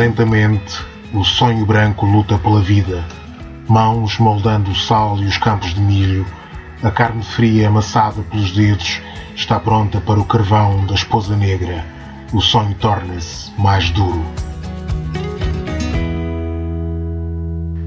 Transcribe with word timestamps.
Lentamente, 0.00 0.82
o 1.12 1.22
sonho 1.22 1.66
branco 1.66 2.06
luta 2.06 2.38
pela 2.38 2.62
vida. 2.62 3.04
Mãos 3.68 4.18
moldando 4.18 4.70
o 4.70 4.74
sal 4.74 5.18
e 5.18 5.26
os 5.26 5.36
campos 5.36 5.74
de 5.74 5.80
milho, 5.82 6.24
a 6.82 6.90
carne 6.90 7.22
fria 7.22 7.68
amassada 7.68 8.22
pelos 8.22 8.50
dedos 8.52 9.02
está 9.36 9.60
pronta 9.60 10.00
para 10.00 10.18
o 10.18 10.24
carvão 10.24 10.86
da 10.86 10.94
esposa 10.94 11.36
negra. 11.36 11.84
O 12.32 12.40
sonho 12.40 12.74
torna-se 12.76 13.52
mais 13.60 13.90
duro. 13.90 14.24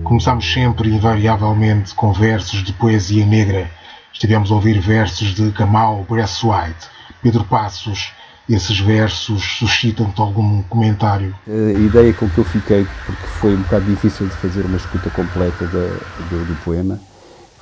Começamos 0.04 0.54
sempre, 0.54 0.94
invariavelmente, 0.94 1.96
com 1.96 2.14
versos 2.14 2.64
de 2.64 2.74
poesia 2.74 3.26
negra. 3.26 3.72
Estivemos 4.14 4.52
a 4.52 4.54
ouvir 4.54 4.80
versos 4.80 5.34
de 5.34 5.50
Kamal 5.52 6.06
Braithwaite, 6.08 6.90
Pedro 7.24 7.44
Passos, 7.46 8.14
esses 8.50 8.80
versos 8.80 9.44
suscitam-te 9.58 10.20
algum 10.20 10.62
comentário? 10.64 11.34
A 11.48 11.80
ideia 11.80 12.14
com 12.14 12.30
que 12.30 12.38
eu 12.38 12.44
fiquei, 12.44 12.86
porque 13.06 13.28
foi 13.40 13.56
um 13.56 13.62
bocado 13.62 13.86
difícil 13.86 14.28
de 14.28 14.34
fazer 14.34 14.66
uma 14.66 14.78
escuta 14.78 15.10
completa 15.10 15.66
do, 15.66 16.46
do, 16.46 16.64
poema, 16.64 17.00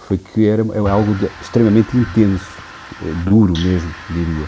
foi 0.07 0.17
que 0.17 0.47
era 0.47 0.63
algo 0.89 1.13
de, 1.15 1.29
extremamente 1.41 1.95
intenso, 1.95 2.47
eh, 3.03 3.13
duro 3.25 3.53
mesmo, 3.53 3.93
diria. 4.09 4.45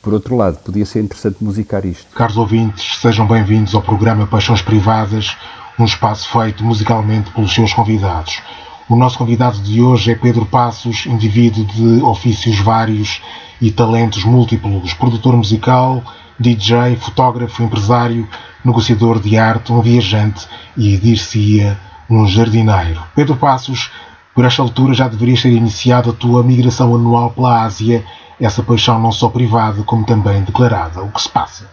Por 0.00 0.14
outro 0.14 0.34
lado, 0.34 0.58
podia 0.58 0.86
ser 0.86 1.02
interessante 1.02 1.44
musicar 1.44 1.84
isto. 1.84 2.06
Caros 2.14 2.38
ouvintes, 2.38 2.98
sejam 3.00 3.26
bem-vindos 3.26 3.74
ao 3.74 3.82
programa 3.82 4.26
Paixões 4.26 4.62
Privadas, 4.62 5.36
um 5.78 5.84
espaço 5.84 6.28
feito 6.30 6.64
musicalmente 6.64 7.30
pelos 7.32 7.52
seus 7.52 7.74
convidados. 7.74 8.40
O 8.88 8.96
nosso 8.96 9.18
convidado 9.18 9.58
de 9.60 9.80
hoje 9.82 10.12
é 10.12 10.14
Pedro 10.14 10.46
Passos, 10.46 11.06
indivíduo 11.06 11.64
de 11.64 12.02
ofícios 12.02 12.58
vários 12.58 13.20
e 13.60 13.70
talentos 13.70 14.24
múltiplos, 14.24 14.94
produtor 14.94 15.36
musical, 15.36 16.02
DJ, 16.38 16.96
fotógrafo, 16.96 17.62
empresário, 17.62 18.28
negociador 18.64 19.20
de 19.20 19.36
arte, 19.36 19.72
um 19.72 19.80
viajante 19.80 20.46
e, 20.76 20.96
dir-se-ia, 20.96 21.78
um 22.08 22.26
jardineiro. 22.26 23.02
Pedro 23.14 23.36
Passos, 23.36 23.90
por 24.34 24.44
esta 24.44 24.62
altura 24.62 24.94
já 24.94 25.08
deverias 25.08 25.42
ter 25.42 25.50
iniciado 25.50 26.10
a 26.10 26.12
tua 26.12 26.42
migração 26.42 26.94
anual 26.94 27.30
pela 27.30 27.62
Ásia, 27.62 28.04
essa 28.40 28.62
paixão 28.62 29.00
não 29.00 29.12
só 29.12 29.28
privada 29.28 29.82
como 29.84 30.04
também 30.04 30.42
declarada. 30.42 31.02
O 31.02 31.10
que 31.10 31.22
se 31.22 31.28
passa? 31.28 31.68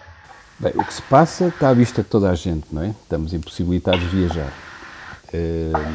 Bem, 0.59 0.73
o 0.75 0.83
que 0.83 0.93
se 0.93 1.01
passa 1.01 1.47
está 1.47 1.69
à 1.69 1.73
vista 1.73 2.03
de 2.03 2.07
toda 2.07 2.29
a 2.29 2.35
gente, 2.35 2.67
não 2.71 2.83
é? 2.83 2.89
Estamos 2.89 3.33
impossibilitados 3.33 4.01
de 4.01 4.15
viajar. 4.15 4.53
Uh, 5.33 5.91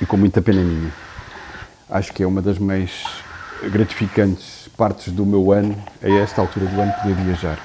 e 0.00 0.06
com 0.06 0.16
muita 0.16 0.40
pena 0.40 0.62
minha. 0.62 0.90
Acho 1.90 2.12
que 2.12 2.22
é 2.22 2.26
uma 2.26 2.40
das 2.40 2.58
mais 2.58 3.04
gratificantes 3.70 4.68
partes 4.76 5.12
do 5.12 5.24
meu 5.24 5.52
ano, 5.52 5.76
a 6.02 6.08
esta 6.08 6.40
altura 6.40 6.66
do 6.66 6.80
ano, 6.80 6.92
poder 7.00 7.14
viajar. 7.14 7.58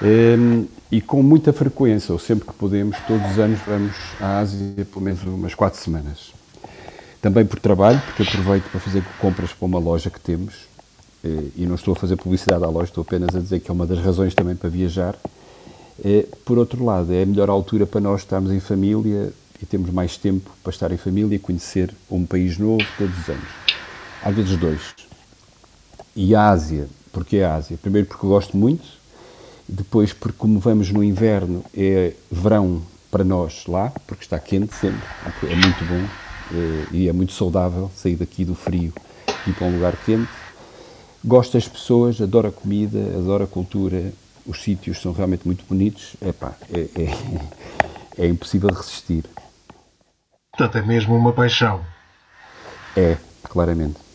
Um, 0.00 0.66
e 0.90 1.00
com 1.00 1.22
muita 1.22 1.52
frequência, 1.52 2.12
ou 2.12 2.18
sempre 2.18 2.46
que 2.46 2.54
podemos, 2.54 2.96
todos 3.06 3.32
os 3.32 3.38
anos 3.38 3.60
vamos 3.66 3.94
à 4.20 4.38
Ásia 4.38 4.86
pelo 4.90 5.04
menos 5.04 5.22
umas 5.24 5.54
quatro 5.54 5.78
semanas. 5.78 6.32
Também 7.20 7.44
por 7.44 7.58
trabalho, 7.58 8.00
porque 8.06 8.22
aproveito 8.22 8.70
para 8.70 8.80
fazer 8.80 9.04
compras 9.20 9.52
para 9.52 9.66
uma 9.66 9.78
loja 9.78 10.08
que 10.08 10.20
temos, 10.20 10.54
eh, 11.22 11.48
e 11.56 11.66
não 11.66 11.74
estou 11.74 11.92
a 11.92 11.96
fazer 11.96 12.16
publicidade 12.16 12.64
à 12.64 12.68
loja, 12.68 12.86
estou 12.86 13.02
apenas 13.02 13.34
a 13.34 13.40
dizer 13.40 13.60
que 13.60 13.70
é 13.70 13.74
uma 13.74 13.86
das 13.86 13.98
razões 13.98 14.34
também 14.34 14.54
para 14.54 14.70
viajar. 14.70 15.16
Eh, 16.02 16.26
por 16.44 16.58
outro 16.58 16.84
lado, 16.84 17.12
é 17.12 17.22
a 17.22 17.26
melhor 17.26 17.50
altura 17.50 17.86
para 17.86 18.00
nós 18.00 18.20
estarmos 18.20 18.52
em 18.52 18.60
família 18.60 19.32
e 19.60 19.66
temos 19.66 19.90
mais 19.90 20.16
tempo 20.16 20.50
para 20.62 20.70
estar 20.70 20.92
em 20.92 20.96
família 20.96 21.34
e 21.34 21.38
conhecer 21.38 21.92
um 22.10 22.24
país 22.24 22.56
novo 22.56 22.84
todos 22.96 23.18
os 23.18 23.28
anos. 23.28 23.67
Às 24.22 24.34
vezes 24.34 24.56
dois. 24.56 24.94
E 26.14 26.34
a 26.34 26.48
Ásia, 26.50 26.88
porque 27.12 27.36
é 27.36 27.44
a 27.44 27.54
Ásia? 27.54 27.78
Primeiro 27.80 28.08
porque 28.08 28.26
gosto 28.26 28.56
muito, 28.56 28.84
depois 29.68 30.12
porque 30.12 30.36
como 30.38 30.58
vamos 30.58 30.90
no 30.90 31.04
inverno, 31.04 31.64
é 31.76 32.14
verão 32.30 32.82
para 33.10 33.24
nós 33.24 33.66
lá, 33.66 33.92
porque 34.06 34.24
está 34.24 34.38
quente 34.38 34.74
sempre, 34.74 35.06
é 35.42 35.54
muito 35.54 35.84
bom 35.84 36.04
eh, 36.52 36.86
e 36.92 37.08
é 37.08 37.12
muito 37.12 37.32
saudável 37.32 37.90
sair 37.94 38.16
daqui 38.16 38.44
do 38.44 38.54
frio 38.54 38.92
e 39.46 39.50
ir 39.50 39.54
para 39.54 39.66
um 39.66 39.74
lugar 39.74 39.96
quente. 40.04 40.28
Gosto 41.24 41.54
das 41.54 41.68
pessoas, 41.68 42.20
adoro 42.20 42.48
a 42.48 42.52
comida, 42.52 42.98
adoro 43.16 43.44
a 43.44 43.46
cultura, 43.46 44.12
os 44.46 44.62
sítios 44.62 45.00
são 45.00 45.12
realmente 45.12 45.46
muito 45.46 45.64
bonitos. 45.68 46.16
Epá, 46.22 46.54
é, 46.72 46.80
é, 46.80 48.24
é 48.24 48.26
impossível 48.26 48.70
resistir. 48.70 49.24
Portanto, 50.50 50.78
é 50.78 50.82
mesmo 50.86 51.14
uma 51.14 51.32
paixão. 51.32 51.84
É, 52.96 53.16
claramente. 53.44 54.07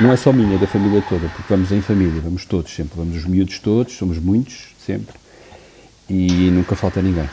Não 0.00 0.12
é 0.12 0.16
só 0.16 0.32
minha, 0.32 0.56
é 0.56 0.58
da 0.58 0.66
família 0.66 1.02
toda, 1.08 1.28
porque 1.28 1.46
vamos 1.48 1.72
em 1.72 1.80
família, 1.80 2.20
vamos 2.20 2.44
todos 2.44 2.74
sempre, 2.74 2.96
vamos 2.96 3.16
os 3.16 3.24
miúdos 3.24 3.58
todos, 3.58 3.96
somos 3.96 4.18
muitos, 4.18 4.74
sempre, 4.78 5.14
e 6.08 6.50
nunca 6.50 6.76
falta 6.76 7.00
ninguém. 7.00 7.28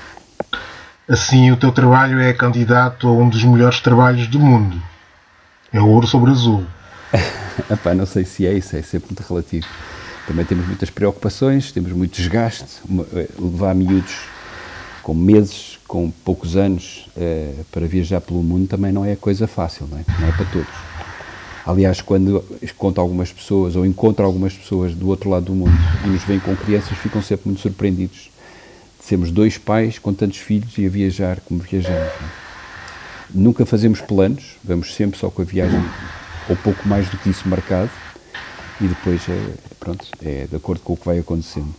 Assim, 1.07 1.51
o 1.51 1.57
teu 1.57 1.71
trabalho 1.71 2.19
é 2.19 2.31
candidato 2.31 3.07
a 3.07 3.11
um 3.11 3.27
dos 3.27 3.43
melhores 3.43 3.81
trabalhos 3.81 4.27
do 4.27 4.39
mundo. 4.39 4.81
É 5.71 5.81
ouro 5.81 6.07
sobre 6.07 6.31
azul. 6.31 6.63
Epá, 7.69 7.93
não 7.93 8.05
sei 8.05 8.23
se 8.23 8.47
é 8.47 8.53
isso, 8.53 8.75
é 8.75 8.81
sempre 8.81 9.09
muito 9.09 9.27
relativo. 9.27 9.67
Também 10.25 10.45
temos 10.45 10.65
muitas 10.65 10.89
preocupações, 10.89 11.71
temos 11.71 11.91
muito 11.91 12.15
desgaste, 12.15 12.81
eh, 13.13 13.27
levar 13.37 13.75
miúdos 13.75 14.15
com 15.01 15.13
meses, 15.13 15.77
com 15.85 16.09
poucos 16.09 16.55
anos, 16.55 17.09
eh, 17.17 17.53
para 17.69 17.85
viajar 17.85 18.21
pelo 18.21 18.41
mundo 18.41 18.67
também 18.67 18.93
não 18.93 19.03
é 19.03 19.17
coisa 19.17 19.45
fácil, 19.47 19.85
não 19.91 19.97
é? 19.97 20.05
Não 20.19 20.29
é 20.29 20.31
para 20.31 20.45
todos. 20.45 20.73
Aliás, 21.65 22.01
quando 22.01 22.43
conto 22.77 22.99
algumas 22.99 23.31
pessoas 23.31 23.75
ou 23.75 23.85
encontro 23.85 24.25
algumas 24.25 24.53
pessoas 24.53 24.93
do 24.93 25.07
outro 25.07 25.29
lado 25.29 25.45
do 25.45 25.53
mundo 25.53 25.77
e 26.03 26.07
nos 26.07 26.23
veem 26.23 26.39
com 26.39 26.55
crianças, 26.55 26.97
ficam 26.97 27.21
sempre 27.21 27.47
muito 27.47 27.61
surpreendidos 27.61 28.29
de 28.99 29.05
sermos 29.05 29.31
dois 29.31 29.57
pais 29.57 29.97
com 29.97 30.13
tantos 30.13 30.39
filhos 30.39 30.77
e 30.77 30.85
a 30.85 30.89
viajar 30.89 31.39
como 31.41 31.61
viajamos. 31.61 31.97
É? 31.97 32.13
Nunca 33.33 33.65
fazemos 33.65 34.01
planos, 34.01 34.57
vamos 34.63 34.93
sempre 34.93 35.17
só 35.17 35.29
com 35.29 35.41
a 35.41 35.45
viagem 35.45 35.81
ou 36.49 36.55
pouco 36.57 36.87
mais 36.87 37.07
do 37.09 37.17
que 37.17 37.29
isso 37.29 37.47
marcado 37.47 37.89
e 38.81 38.87
depois 38.87 39.21
é, 39.29 39.53
pronto, 39.79 40.05
é 40.21 40.45
de 40.49 40.55
acordo 40.55 40.81
com 40.81 40.93
o 40.93 40.97
que 40.97 41.05
vai 41.05 41.19
acontecendo. 41.19 41.73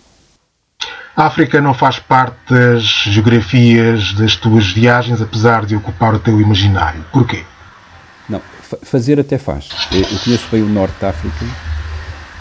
A 1.17 1.27
África 1.27 1.61
não 1.61 1.75
faz 1.75 1.99
parte 1.99 2.37
das 2.53 2.83
geografias 2.83 4.15
das 4.15 4.35
tuas 4.35 4.67
viagens, 4.73 5.21
apesar 5.21 5.65
de 5.65 5.77
ocupar 5.77 6.15
o 6.15 6.19
teu 6.19 6.41
imaginário. 6.41 7.05
Porquê? 7.13 7.45
Fazer 8.83 9.19
até 9.21 9.39
faz. 9.39 9.69
Eu 9.93 10.19
conheço 10.21 10.49
bem 10.51 10.63
o 10.63 10.69
Norte 10.69 10.95
da 11.01 11.11
África 11.11 11.45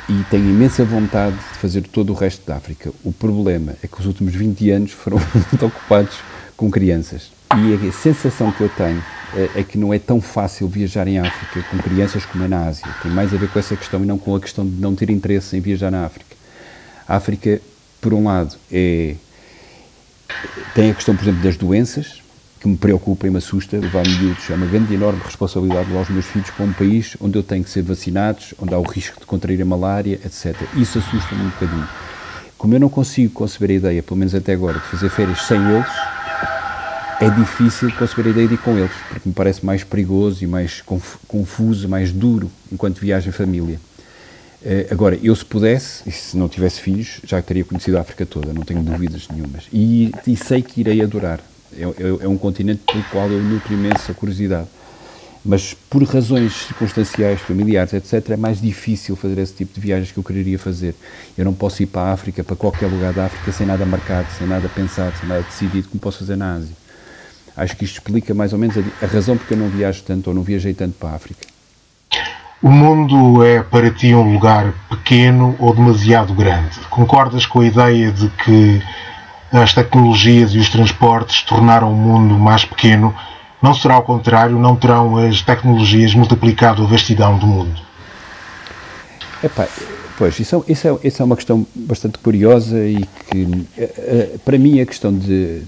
e 0.10 0.24
tenho 0.30 0.50
imensa 0.50 0.84
vontade 0.84 1.36
de 1.36 1.60
fazer 1.60 1.82
todo 1.82 2.12
o 2.12 2.16
resto 2.16 2.46
da 2.46 2.56
África. 2.56 2.92
O 3.04 3.12
problema 3.12 3.76
é 3.84 3.88
que 3.88 4.00
os 4.00 4.06
últimos 4.06 4.34
20 4.34 4.70
anos 4.72 4.92
foram 4.92 5.18
muito 5.34 5.66
ocupados 5.66 6.18
com 6.58 6.70
crianças. 6.70 7.32
E 7.56 7.88
a 7.88 7.92
sensação 7.92 8.52
que 8.52 8.62
eu 8.62 8.70
tenho 8.70 9.04
é, 9.36 9.60
é 9.60 9.64
que 9.64 9.78
não 9.78 9.94
é 9.94 10.00
tão 10.00 10.20
fácil 10.20 10.68
viajar 10.68 11.08
em 11.08 11.20
África 11.20 11.64
com 11.70 11.78
crianças 11.78 12.26
como 12.26 12.44
é 12.44 12.48
na 12.48 12.68
Ásia. 12.68 12.88
Tem 13.02 13.12
mais 13.12 13.34
a 13.34 13.38
ver 13.38 13.50
com 13.50 13.60
essa 13.60 13.76
questão 13.76 14.04
e 14.04 14.06
não 14.06 14.18
com 14.18 14.36
a 14.36 14.40
questão 14.40 14.66
de 14.66 14.80
não 14.82 14.96
ter 14.96 15.10
interesse 15.10 15.56
em 15.56 15.60
viajar 15.60 15.92
na 15.92 16.06
África. 16.06 16.36
A 17.08 17.16
África, 17.18 17.62
por 18.02 18.14
um 18.14 18.26
lado, 18.26 18.56
é, 18.72 19.16
tem 20.74 20.90
a 20.90 20.94
questão, 20.94 21.16
por 21.16 21.24
exemplo, 21.24 21.44
das 21.44 21.58
doenças, 21.58 22.23
que 22.63 22.69
me 22.69 22.78
preocupa 22.78 23.28
e 23.28 23.29
me 23.29 23.40
assusta, 23.40 23.78
levar 23.78 24.07
miúdos, 24.07 24.50
é 24.50 24.56
uma 24.56 24.66
grande 24.66 24.94
e 24.94 24.96
enorme 24.96 25.19
responsabilidade 25.25 25.90
levar 25.90 26.03
os 26.03 26.09
meus 26.09 26.25
filhos 26.25 26.50
para 26.50 26.66
um 26.66 26.72
país 26.72 27.18
onde 27.19 27.38
eu 27.38 27.44
tenho 27.44 27.62
que 27.62 27.69
ser 27.69 27.81
vacinados, 27.81 28.53
onde 28.57 28.74
há 28.74 28.79
o 28.79 28.84
risco 28.84 29.19
de 29.19 29.25
contrair 29.25 29.62
a 29.62 29.66
malária, 29.66 30.18
etc. 30.24 30.56
Isso 30.78 30.97
assusta-me 30.97 31.41
um 31.41 31.50
bocadinho. 31.50 31.85
Como 32.57 32.74
eu 32.74 32.79
não 32.79 32.88
consigo 32.88 33.34
conceber 33.34 33.72
a 33.72 33.74
ideia, 33.74 34.01
pelo 34.01 34.18
menos 34.18 34.34
até 34.34 34.53
agora, 34.53 34.79
de 34.79 34.85
fazer 34.85 35.09
férias 35.09 35.41
sem 35.41 35.59
eles, 35.59 35.91
é 37.19 37.29
difícil 37.29 37.91
conceber 37.97 38.28
a 38.28 38.29
ideia 38.29 38.47
de 38.47 38.53
ir 38.53 38.59
com 38.59 38.78
eles, 38.78 38.94
porque 39.09 39.28
me 39.28 39.35
parece 39.35 39.66
mais 39.66 39.84
perigoso 39.84 40.41
e 40.41 40.47
mais 40.47 40.81
confuso, 41.28 41.90
mais 41.90 42.13
duro 42.13 42.50
enquanto 42.71 42.98
viagem 42.98 43.27
em 43.27 43.33
família. 43.33 43.77
Uh, 44.62 44.88
agora, 44.89 45.19
eu 45.21 45.36
se 45.36 45.44
pudesse, 45.44 46.07
e 46.07 46.12
se 46.13 46.38
não 46.38 46.48
tivesse 46.48 46.80
filhos, 46.80 47.19
já 47.25 47.42
teria 47.42 47.66
conhecido 47.66 47.98
a 47.98 48.01
África 48.01 48.25
toda, 48.25 48.54
não 48.54 48.62
tenho 48.62 48.81
dúvidas 48.81 49.27
nenhumas. 49.30 49.66
E, 49.74 50.13
e 50.25 50.38
sei 50.38 50.62
que 50.62 50.80
irei 50.80 51.01
adorar. 51.01 51.42
É, 51.78 51.84
é, 51.84 52.25
é 52.25 52.28
um 52.28 52.38
continente 52.38 52.81
pelo 52.86 53.04
qual 53.06 53.30
eu 53.30 53.42
nutro 53.42 53.74
imensa 53.74 54.14
curiosidade. 54.14 54.68
Mas 55.46 55.74
por 55.74 56.02
razões 56.04 56.54
circunstanciais, 56.68 57.42
familiares, 57.42 57.92
etc., 57.94 58.31
é 58.31 58.38
mais 58.38 58.62
difícil 58.62 59.16
fazer 59.16 59.38
esse 59.40 59.54
tipo 59.54 59.74
de 59.74 59.81
viagens 59.81 60.12
que 60.12 60.18
eu 60.18 60.24
quereria 60.24 60.58
fazer. 60.58 60.96
Eu 61.38 61.44
não 61.44 61.54
posso 61.54 61.84
ir 61.84 61.88
para 61.88 62.04
a 62.04 62.14
África, 62.14 62.44
para 62.44 62.56
qualquer 62.56 62.88
lugar 62.88 63.12
da 63.12 63.25
África, 63.25 63.52
sem 63.52 63.68
nada 63.68 63.86
marcado, 63.86 64.28
sem 64.38 64.48
nada 64.48 64.70
pensado, 64.70 65.14
sem 65.20 65.28
nada 65.28 65.42
decidido, 65.42 65.90
como 65.90 66.00
posso 66.00 66.20
fazer 66.20 66.38
na 66.38 66.54
Ásia. 66.54 66.75
Acho 67.58 67.76
que 67.76 67.84
isto 67.84 67.96
explica 67.96 68.34
mais 68.34 68.54
ou 68.54 68.60
menos 68.60 68.78
a, 68.78 69.06
a 69.06 69.08
razão 69.08 69.38
porque 69.38 69.54
eu 69.54 69.58
não 69.58 69.68
viajo 69.68 70.02
tanto 70.04 70.28
ou 70.28 70.34
não 70.34 70.44
viajei 70.44 70.74
tanto 70.74 70.96
para 70.98 71.10
a 71.10 71.16
África. 71.16 71.46
O 72.62 72.72
mundo 72.72 73.44
é 73.44 73.62
para 73.62 73.92
ti 73.92 74.16
um 74.16 74.34
lugar 74.34 74.74
pequeno 74.90 75.54
ou 75.60 75.76
demasiado 75.76 76.34
grande? 76.34 76.80
Concordas 76.90 77.46
com 77.46 77.60
a 77.60 77.66
ideia 77.66 78.10
de 78.10 78.30
que 78.30 78.81
as 79.62 79.74
tecnologias 79.74 80.52
e 80.52 80.58
os 80.58 80.70
transportes 80.70 81.44
tornaram 81.44 81.92
o 81.92 81.96
mundo 81.96 82.38
mais 82.38 82.66
pequeno, 82.66 83.16
não 83.62 83.74
será 83.74 83.96
ao 83.96 84.04
contrário, 84.04 84.58
não 84.58 84.76
terão 84.76 85.18
as 85.18 85.42
tecnologias 85.42 86.14
multiplicado 86.14 86.84
a 86.84 86.88
vastidão 86.88 87.38
do 87.38 87.48
mundo? 87.48 87.80
Epá, 89.44 89.68
Pois, 90.18 90.40
isso, 90.40 90.64
é, 90.68 90.72
isso, 90.72 90.88
é, 90.88 91.08
isso 91.08 91.22
é 91.22 91.26
uma 91.26 91.36
questão 91.36 91.66
bastante 91.74 92.20
curiosa 92.20 92.78
e 92.78 93.04
que, 93.30 93.68
eh, 93.78 93.94
eh, 93.98 94.30
para 94.46 94.58
mim, 94.60 94.80
a 94.80 94.86
questão 94.86 95.12
de, 95.12 95.64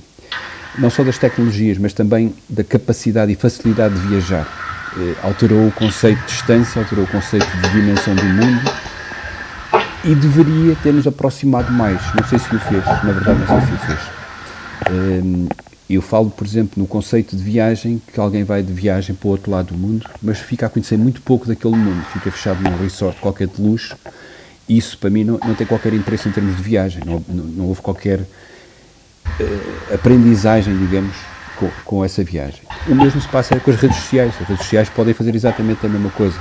não 0.78 0.90
só 0.90 1.04
das 1.04 1.18
tecnologias, 1.18 1.80
mas 1.80 1.94
também 1.94 2.34
da 2.48 2.64
capacidade 2.64 3.32
e 3.32 3.36
facilidade 3.36 3.96
de 3.96 4.08
viajar, 4.08 4.48
eh, 4.98 5.16
alterou 5.24 5.68
o 5.68 5.72
conceito 5.72 6.20
de 6.20 6.28
distância, 6.28 6.80
alterou 6.80 7.06
o 7.06 7.08
conceito 7.08 7.48
de 7.58 7.70
dimensão 7.70 8.14
do 8.14 8.24
mundo 8.24 8.72
e 10.06 10.14
deveria 10.14 10.76
ter-nos 10.76 11.08
aproximado 11.08 11.72
mais. 11.72 12.00
Não 12.14 12.24
sei 12.28 12.38
se 12.38 12.56
o 12.56 12.60
fez, 12.60 12.86
na 12.86 13.12
verdade, 13.12 13.40
não 13.40 13.48
sei 13.48 13.68
se 13.68 13.74
o 13.74 13.78
fez. 13.88 14.00
Ehm, 14.92 15.48
eu 15.90 16.02
falo, 16.02 16.30
por 16.30 16.46
exemplo, 16.46 16.74
no 16.78 16.88
conceito 16.88 17.36
de 17.36 17.44
viagem, 17.44 18.02
que 18.14 18.20
alguém 18.20 18.44
vai 18.44 18.62
de 18.62 18.72
viagem 18.72 19.16
para 19.16 19.28
o 19.28 19.32
outro 19.32 19.52
lado 19.52 19.74
do 19.74 19.78
mundo, 19.78 20.08
mas 20.22 20.40
fica 20.40 20.68
a 20.68 20.70
conhecer 20.70 20.98
muito 20.98 21.22
pouco 21.22 21.48
daquele 21.48 21.76
mundo, 21.76 22.04
fica 22.14 22.32
fechado 22.32 22.62
num 22.62 22.78
resort 22.78 23.20
qualquer 23.20 23.48
de 23.48 23.62
luxo. 23.62 23.96
Isso, 24.70 24.98
para 24.98 25.10
mim, 25.10 25.24
não, 25.24 25.40
não 25.44 25.56
tem 25.56 25.66
qualquer 25.66 25.94
interesse 25.94 26.30
em 26.30 26.32
termos 26.32 26.56
de 26.56 26.62
viagem, 26.62 27.04
não, 27.06 27.24
não, 27.28 27.44
não 27.44 27.66
houve 27.66 27.82
qualquer 27.82 28.20
uh, 28.20 29.94
aprendizagem, 29.94 30.76
digamos, 30.78 31.16
com, 31.56 31.70
com, 31.84 32.06
essa 32.06 32.24
viagem. 32.24 32.62
O 32.88 32.96
mesmo 32.96 33.22
se 33.22 33.28
passa 33.28 33.60
com 33.60 33.72
as 33.72 33.78
redes 33.78 33.98
sociais. 33.98 34.34
As 34.42 34.48
redes 34.48 34.64
sociais 34.64 34.90
podem 34.90 35.14
fazer 35.14 35.36
exatamente 35.36 35.86
a 35.86 35.90
mesma 35.90 36.10
coisa. 36.10 36.38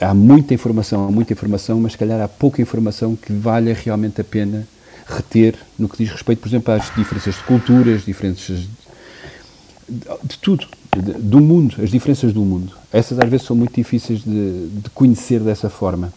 Há 0.00 0.14
muita 0.14 0.54
informação, 0.54 1.06
há 1.06 1.10
muita 1.10 1.32
informação, 1.34 1.78
mas 1.78 1.92
se 1.92 1.98
calhar 1.98 2.20
há 2.20 2.28
pouca 2.28 2.62
informação 2.62 3.14
que 3.14 3.32
valha 3.32 3.74
realmente 3.74 4.20
a 4.20 4.24
pena 4.24 4.66
reter 5.06 5.54
no 5.78 5.88
que 5.88 5.98
diz 5.98 6.10
respeito, 6.10 6.40
por 6.40 6.48
exemplo, 6.48 6.72
às 6.72 6.94
diferenças 6.94 7.34
de 7.34 7.42
culturas, 7.42 8.04
diferenças 8.04 8.60
de, 8.60 10.00
de 10.24 10.38
tudo, 10.38 10.66
de, 10.96 11.12
do 11.12 11.40
mundo, 11.40 11.76
as 11.82 11.90
diferenças 11.90 12.32
do 12.32 12.40
mundo. 12.40 12.72
Essas 12.92 13.18
às 13.18 13.28
vezes 13.28 13.46
são 13.46 13.54
muito 13.54 13.74
difíceis 13.74 14.24
de, 14.24 14.68
de 14.68 14.90
conhecer 14.90 15.40
dessa 15.40 15.68
forma. 15.68 16.12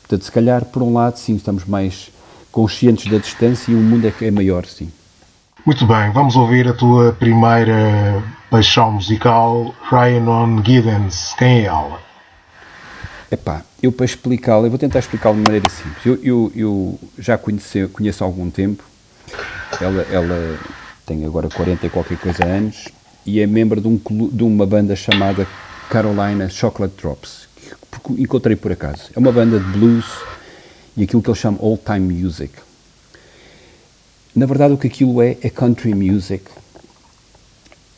Portanto, 0.00 0.24
se 0.24 0.32
calhar, 0.32 0.64
por 0.66 0.82
um 0.82 0.92
lado, 0.92 1.18
sim, 1.18 1.36
estamos 1.36 1.64
mais 1.64 2.10
conscientes 2.52 3.10
da 3.10 3.18
distância 3.18 3.72
e 3.72 3.74
o 3.74 3.78
mundo 3.78 4.06
é 4.06 4.10
que 4.10 4.24
é 4.24 4.30
maior, 4.30 4.66
sim. 4.66 4.90
Muito 5.64 5.86
bem, 5.86 6.12
vamos 6.12 6.36
ouvir 6.36 6.68
a 6.68 6.72
tua 6.72 7.12
primeira 7.12 8.22
paixão 8.50 8.92
musical, 8.92 9.74
Ryan 9.90 10.62
Giddens. 10.62 11.34
Quem 11.36 11.62
é 11.62 11.64
ela? 11.64 12.05
Epá, 13.30 13.62
eu 13.82 13.90
para 13.90 14.06
explicá-la, 14.06 14.66
eu 14.66 14.70
vou 14.70 14.78
tentar 14.78 15.00
explicá-la 15.00 15.34
de 15.36 15.42
maneira 15.42 15.68
simples. 15.68 16.06
Eu, 16.06 16.20
eu, 16.22 16.52
eu 16.54 17.00
já 17.18 17.36
conheci, 17.36 17.86
conheço 17.88 18.22
há 18.22 18.26
algum 18.26 18.48
tempo, 18.48 18.84
ela, 19.80 20.02
ela 20.10 20.58
tem 21.04 21.24
agora 21.24 21.48
40 21.48 21.86
e 21.86 21.90
qualquer 21.90 22.18
coisa 22.18 22.44
anos 22.44 22.88
e 23.24 23.40
é 23.40 23.46
membro 23.46 23.80
de, 23.80 23.88
um, 23.88 23.98
de 23.98 24.44
uma 24.44 24.64
banda 24.64 24.94
chamada 24.94 25.46
Carolina 25.90 26.48
Chocolate 26.48 26.94
Drops, 26.96 27.48
que 27.58 28.22
encontrei 28.22 28.54
por 28.54 28.70
acaso. 28.70 29.10
É 29.14 29.18
uma 29.18 29.32
banda 29.32 29.58
de 29.58 29.66
blues 29.66 30.06
e 30.96 31.02
aquilo 31.02 31.20
que 31.20 31.28
eles 31.28 31.40
chamam 31.40 31.60
old 31.60 31.82
time 31.84 32.22
music. 32.22 32.54
Na 34.34 34.46
verdade, 34.46 34.74
o 34.74 34.78
que 34.78 34.86
aquilo 34.86 35.20
é, 35.20 35.36
é 35.42 35.50
country 35.50 35.94
music 35.94 36.44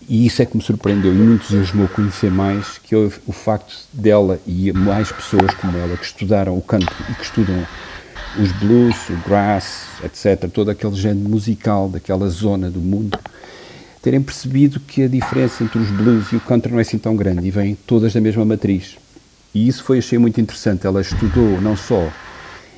e 0.08 0.25
isso 0.25 0.40
é 0.40 0.46
que 0.46 0.56
me 0.56 0.62
surpreendeu 0.62 1.12
e 1.12 1.16
me 1.16 1.34
entusiasmou 1.34 1.87
conhecer 1.88 2.31
mais, 2.31 2.78
que 2.78 2.94
é 2.94 2.99
o, 2.99 3.32
facto 3.32 3.76
dela 3.93 4.40
e 4.46 4.72
mais 4.72 5.12
pessoas 5.12 5.52
como 5.55 5.76
ela 5.76 5.96
que 5.99 6.05
estudaram 6.05 6.56
o 6.56 6.62
country 6.62 6.94
e 7.10 7.14
que 7.14 7.25
estudam 7.25 7.66
os 8.40 8.50
blues, 8.52 8.96
o 9.10 9.28
grass, 9.28 9.87
etc., 10.02 10.50
todo 10.50 10.70
aquele 10.70 10.94
género 10.94 11.28
musical 11.28 11.90
daquela 11.90 12.28
zona 12.31 12.70
do 12.70 12.81
mundo, 12.81 13.19
terem 14.00 14.22
percebido 14.22 14.81
que 14.81 15.02
a 15.02 15.08
diferença 15.08 15.62
entre 15.62 15.78
os 15.78 15.90
blues 15.90 16.32
e 16.32 16.37
o 16.37 16.40
country 16.40 16.72
não 16.72 16.78
é 16.78 16.82
assim 16.82 16.99
tão 16.99 17.14
grande 17.14 17.46
e 17.46 17.50
vêm 17.50 17.75
todas 17.75 18.14
da 18.14 18.20
mesma 18.20 18.46
matriz. 18.46 18.96
E 19.54 19.69
isso 19.69 19.84
foi, 19.84 19.99
achei 19.99 20.19
muito 20.19 20.40
interessante. 20.40 20.87
Ela 20.87 21.02
estudou 21.02 21.61
não 21.61 21.76
só 21.76 22.11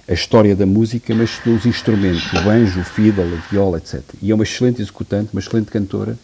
a 0.08 0.12
história 0.12 0.56
da 0.56 0.66
música, 0.66 1.14
mas 1.14 1.30
estudou 1.30 1.54
os 1.54 1.66
instrumentos, 1.66 2.32
o 2.32 2.42
banjo, 2.42 2.80
o 2.80 2.84
fiddle, 2.84 3.24
a 3.24 3.50
viola, 3.50 3.78
etc. 3.78 4.02
E 4.20 4.32
é 4.32 4.34
uma 4.34 4.42
excelente 4.42 4.82
executante, 4.82 5.30
uma 5.32 5.40
excelente 5.40 5.70
cantora 5.70 6.18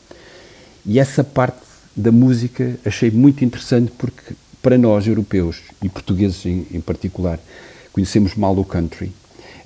e 0.87 0.99
essa 0.99 1.25
parte 1.25 1.59
da 1.97 2.13
música 2.13 2.79
achei 2.85 3.11
muito 3.11 3.45
interessante 3.45 3.91
porque, 3.97 4.35
para 4.63 4.79
nós, 4.79 5.07
europeus 5.07 5.63
e 5.83 5.89
portugueses 5.89 6.45
em, 6.47 6.67
em 6.73 6.81
particular, 6.81 7.41
conhecemos 7.93 8.35
mal 8.35 8.57
o 8.57 8.65
country. 8.65 9.13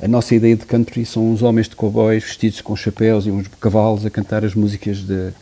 A 0.03 0.09
nossa 0.09 0.35
ideia 0.35 0.57
de 0.57 0.65
country 0.65 1.05
são 1.05 1.31
uns 1.31 1.43
homens 1.43 1.69
de 1.69 1.77
cowboys 1.77 2.25
vestidos 2.25 2.61
com 2.61 2.75
chapéus 2.75 3.27
e 3.27 3.31
uns 3.31 3.49
cavalos 3.49 4.07
a 4.07 4.11
cantar 4.11 4.45
as 4.45 4.55
músicas 4.55 5.03
da 5.03 5.33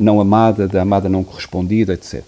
não 0.00 0.20
amada, 0.20 0.66
da 0.68 0.82
amada 0.82 1.08
não 1.08 1.24
correspondida, 1.24 1.92
etc. 1.92 2.22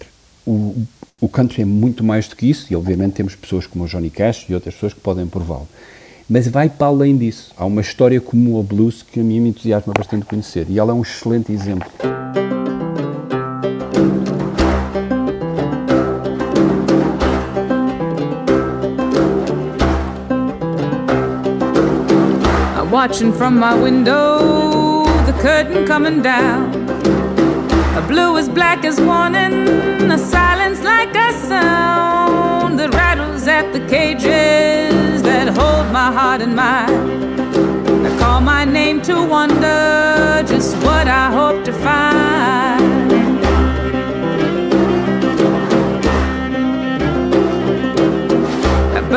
O, 0.45 0.83
o 1.19 1.29
country 1.29 1.61
é 1.61 1.65
muito 1.65 2.03
mais 2.03 2.27
do 2.27 2.35
que 2.35 2.49
isso 2.49 2.67
e, 2.71 2.75
obviamente, 2.75 3.13
temos 3.13 3.35
pessoas 3.35 3.65
como 3.65 3.85
o 3.85 3.87
Johnny 3.87 4.09
Cash 4.09 4.45
e 4.49 4.53
outras 4.53 4.73
pessoas 4.73 4.93
que 4.93 4.99
podem 4.99 5.25
prová-lo. 5.27 5.67
Mas 6.29 6.47
vai 6.47 6.69
para 6.69 6.87
além 6.87 7.17
disso. 7.17 7.53
Há 7.57 7.65
uma 7.65 7.81
história 7.81 8.19
comum 8.21 8.55
ao 8.55 8.63
blues 8.63 9.01
que 9.01 9.19
a 9.19 9.23
mim 9.23 9.39
me 9.39 9.49
entusiasma 9.49 9.93
bastante 9.95 10.25
conhecer 10.25 10.65
e 10.69 10.79
ela 10.79 10.91
é 10.91 10.95
um 10.95 11.01
excelente 11.01 11.51
exemplo. 11.51 11.89
Watching 23.07 23.33
from 23.33 23.57
my 23.57 23.73
window, 23.73 25.05
the 25.25 25.35
curtain 25.41 25.87
coming 25.87 26.21
down. 26.21 26.69
A 27.97 28.05
blue 28.07 28.37
as 28.37 28.47
black 28.47 28.85
as 28.85 29.01
warning, 29.01 30.11
a 30.11 30.19
silence 30.19 30.83
like 30.83 31.15
a 31.15 31.33
sound 31.33 32.77
that 32.77 32.93
rattles 32.93 33.47
at 33.47 33.73
the 33.73 33.79
cages 33.87 35.23
that 35.23 35.47
hold 35.47 35.91
my 35.91 36.11
heart 36.17 36.43
and 36.43 36.55
mind. 36.55 38.05
I 38.05 38.19
call 38.19 38.39
my 38.39 38.65
name 38.65 39.01
to 39.09 39.15
wonder 39.25 40.43
just 40.45 40.75
what 40.85 41.07
I 41.07 41.31
hope 41.31 41.65
to 41.65 41.73
find. 41.73 43.30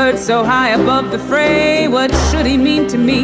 Bird 0.05 0.19
so 0.19 0.45
high 0.45 0.71
above 0.81 1.11
the 1.11 1.19
fray, 1.19 1.89
what 1.89 2.11
should 2.29 2.45
he 2.45 2.59
mean 2.59 2.87
to 2.87 2.99
me? 2.99 3.23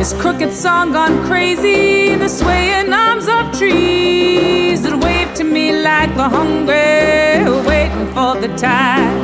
His 0.00 0.12
crooked 0.20 0.52
song 0.52 0.90
gone 0.90 1.16
crazy, 1.28 2.16
the 2.16 2.28
swaying 2.28 2.92
arms 2.92 3.28
of 3.28 3.56
trees 3.56 4.82
that 4.82 4.96
wave 5.04 5.32
to 5.34 5.44
me 5.44 5.66
like 5.90 6.12
the 6.16 6.28
hungry 6.38 7.38
waiting 7.70 8.06
for 8.16 8.32
the 8.42 8.50
tide. 8.56 9.16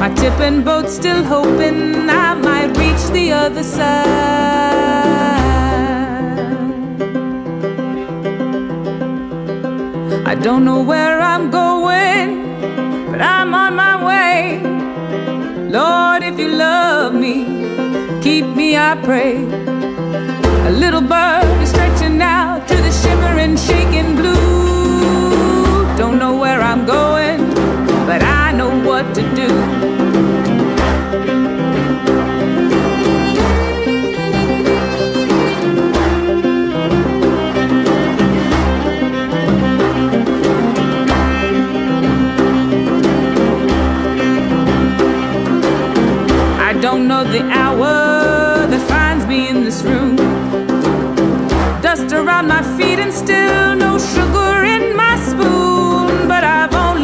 My 0.00 0.08
tipping 0.14 0.62
boat 0.64 0.88
still 0.88 1.22
hoping 1.22 2.08
I 2.08 2.32
might 2.48 2.70
reach 2.82 3.04
the 3.18 3.32
other 3.32 3.64
side. 3.76 4.16
I 10.30 10.34
don't 10.46 10.64
know 10.64 10.80
where 10.82 11.20
I'm 11.20 11.50
going, 11.50 11.65
if 16.36 16.40
you 16.40 16.54
love 16.54 17.14
me, 17.14 17.44
keep 18.20 18.44
me, 18.44 18.76
I 18.76 18.94
pray. 19.02 19.36
A 20.66 20.70
little 20.70 21.00
bird 21.00 21.62
is 21.62 21.70
stretching 21.70 22.20
out 22.20 22.68
to 22.68 22.76
the 22.76 22.90
shimmering, 22.90 23.56
shaking 23.56 24.16
blue. 24.16 25.96
Don't 25.96 26.18
know 26.18 26.36
where 26.36 26.60
I'm 26.60 26.84
going, 26.84 27.38
but 28.06 28.22
I 28.22 28.52
know 28.52 28.70
what 28.84 29.14
to 29.14 29.22
do. 29.34 29.75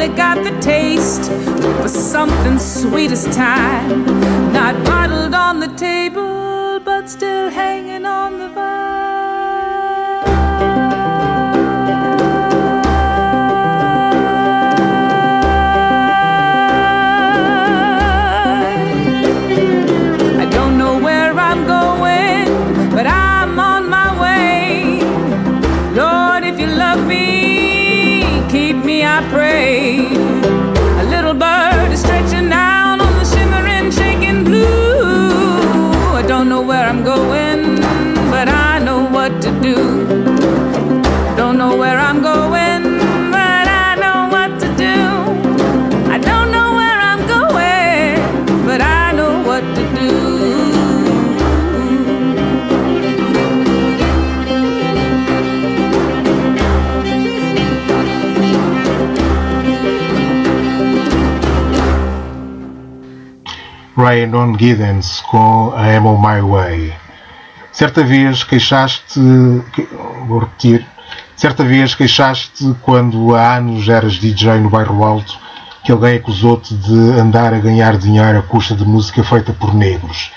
Only 0.03 0.17
got 0.17 0.43
the 0.43 0.61
taste 0.61 1.31
for 1.81 1.87
something 1.87 2.59
sweet 2.59 3.13
as 3.13 3.25
time. 3.37 4.05
Not 4.53 4.85
bottled 4.85 5.33
on 5.33 5.61
the 5.61 5.69
table, 5.77 6.81
but 6.81 7.09
still 7.09 7.49
hanging 7.49 8.05
on 8.05 8.41
the 8.41 8.52
Ryan 64.12 64.54
Giddens 64.59 65.23
com 65.23 65.73
a 65.75 65.87
Am 65.97 66.04
On 66.07 66.19
My 66.19 66.42
Way. 66.42 66.92
Certa 67.73 68.04
vez 68.04 68.45
queixaste, 68.45 69.19
que- 69.73 69.88
vou 70.28 70.40
repetir, 70.40 70.87
certa 71.35 71.64
vez 71.64 71.95
queixaste 71.95 72.76
quando 72.83 73.35
há 73.35 73.57
anos 73.57 73.88
eras 73.88 74.14
DJ 74.14 74.61
no 74.61 74.69
bairro 74.69 75.02
Alto 75.02 75.40
que 75.83 75.90
alguém 75.90 76.16
acusou-te 76.16 76.75
de 76.75 76.95
andar 77.19 77.54
a 77.54 77.59
ganhar 77.59 77.97
dinheiro 77.97 78.38
à 78.38 78.42
custa 78.42 78.75
de 78.75 78.85
música 78.85 79.25
feita 79.25 79.52
por 79.54 79.75
negros. 79.75 80.31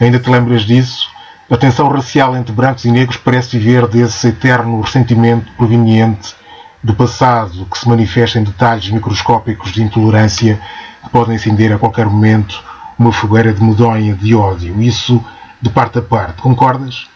Ainda 0.00 0.18
te 0.18 0.28
lembras 0.28 0.62
disso? 0.62 1.08
A 1.48 1.56
tensão 1.56 1.88
racial 1.88 2.36
entre 2.36 2.52
brancos 2.52 2.84
e 2.84 2.90
negros 2.90 3.16
parece 3.16 3.56
viver 3.56 3.86
desse 3.86 4.26
eterno 4.26 4.80
ressentimento 4.80 5.50
proveniente 5.56 6.34
do 6.82 6.94
passado 6.94 7.64
que 7.70 7.78
se 7.78 7.88
manifesta 7.88 8.40
em 8.40 8.42
detalhes 8.44 8.90
microscópicos 8.90 9.70
de 9.72 9.82
intolerância 9.84 10.60
que 11.04 11.10
podem 11.10 11.36
acender 11.36 11.72
a 11.72 11.78
qualquer 11.78 12.06
momento 12.06 12.62
uma 13.00 13.12
fogueira 13.12 13.50
de 13.54 13.62
medonha 13.62 14.14
de 14.14 14.34
ódio. 14.34 14.78
Isso 14.82 15.24
de 15.62 15.70
parte 15.70 15.98
a 15.98 16.02
parte. 16.02 16.42
Concordas? 16.42 17.08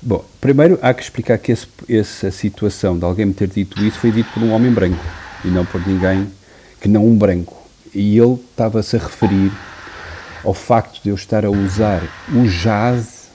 Bom, 0.00 0.24
primeiro 0.40 0.78
há 0.80 0.94
que 0.94 1.02
explicar 1.02 1.38
que 1.38 1.50
esse- 1.50 1.66
essa 1.88 2.30
situação 2.30 2.96
de 2.96 3.04
alguém 3.04 3.26
me 3.26 3.34
ter 3.34 3.48
dito 3.48 3.84
isso 3.84 3.98
foi 3.98 4.12
dito 4.12 4.30
por 4.32 4.42
um 4.44 4.52
homem 4.52 4.70
branco 4.70 5.04
e 5.44 5.48
não 5.48 5.64
por 5.66 5.84
ninguém 5.84 6.30
que 6.80 6.88
não 6.88 7.04
um 7.04 7.18
branco. 7.18 7.60
E 7.92 8.16
ele 8.16 8.34
estava-se 8.48 8.94
a 8.94 9.00
referir 9.00 9.50
ao 10.44 10.54
facto 10.54 11.02
de 11.02 11.08
eu 11.08 11.16
estar 11.16 11.44
a 11.44 11.50
usar 11.50 12.02
o 12.32 12.46
jazz 12.46 13.28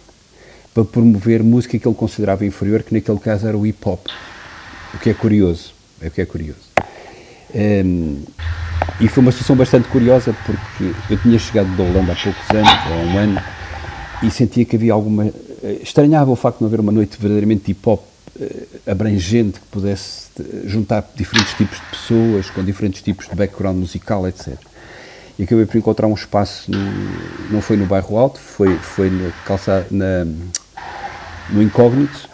para 0.74 0.86
promover 0.86 1.44
música 1.44 1.78
que 1.78 1.86
ele 1.88 1.96
considerava 1.96 2.46
inferior, 2.46 2.82
que 2.82 2.94
naquele 2.94 3.20
caso 3.20 3.46
era 3.46 3.58
o 3.58 3.68
hip 3.68 3.80
hop. 3.84 4.08
O 4.94 5.00
que 5.00 5.10
é 5.10 5.14
curioso. 5.14 5.74
É 6.02 6.08
o 6.08 6.12
que 6.12 6.22
é 6.22 6.26
curioso. 6.26 6.70
Hum, 7.54 8.24
e 9.00 9.08
foi 9.08 9.22
uma 9.24 9.32
situação 9.32 9.56
bastante 9.56 9.88
curiosa 9.88 10.36
porque 10.46 10.94
eu 11.10 11.18
tinha 11.18 11.38
chegado 11.40 11.76
da 11.76 11.84
Holanda 11.84 12.14
há 12.14 12.16
poucos 12.16 12.50
anos, 12.50 12.72
ou 12.88 12.94
há 12.94 12.98
um 12.98 13.18
ano, 13.18 13.42
e 14.24 14.30
sentia 14.32 14.66
que 14.66 14.76
havia 14.76 14.94
alguma. 14.94 15.28
eh, 15.28 15.80
Estranhava 15.82 16.32
o 16.32 16.36
facto 16.36 16.58
de 16.58 16.64
não 16.64 16.68
haver 16.68 16.80
uma 16.80 16.92
noite 16.92 17.18
verdadeiramente 17.20 17.72
hip 17.72 17.82
hop 17.88 18.04
eh, 18.40 18.66
abrangente 18.88 19.60
que 19.60 19.66
pudesse 19.68 20.28
eh, 20.40 20.44
juntar 20.66 21.10
diferentes 21.16 21.54
tipos 21.54 21.78
de 21.78 21.86
pessoas 21.86 22.50
com 22.50 22.64
diferentes 22.64 23.02
tipos 23.02 23.28
de 23.28 23.36
background 23.36 23.78
musical, 23.78 24.28
etc. 24.28 24.56
E 25.38 25.44
acabei 25.44 25.66
por 25.66 25.78
encontrar 25.78 26.08
um 26.08 26.14
espaço, 26.14 26.70
no, 26.70 26.78
não 27.50 27.62
foi 27.62 27.78
no 27.78 27.86
bairro 27.86 28.18
Alto, 28.18 28.40
foi, 28.40 28.76
foi 28.78 29.10
no, 29.10 29.32
calça, 29.46 29.88
na, 29.90 30.26
no 31.50 31.64
Incógnito, 31.64 32.30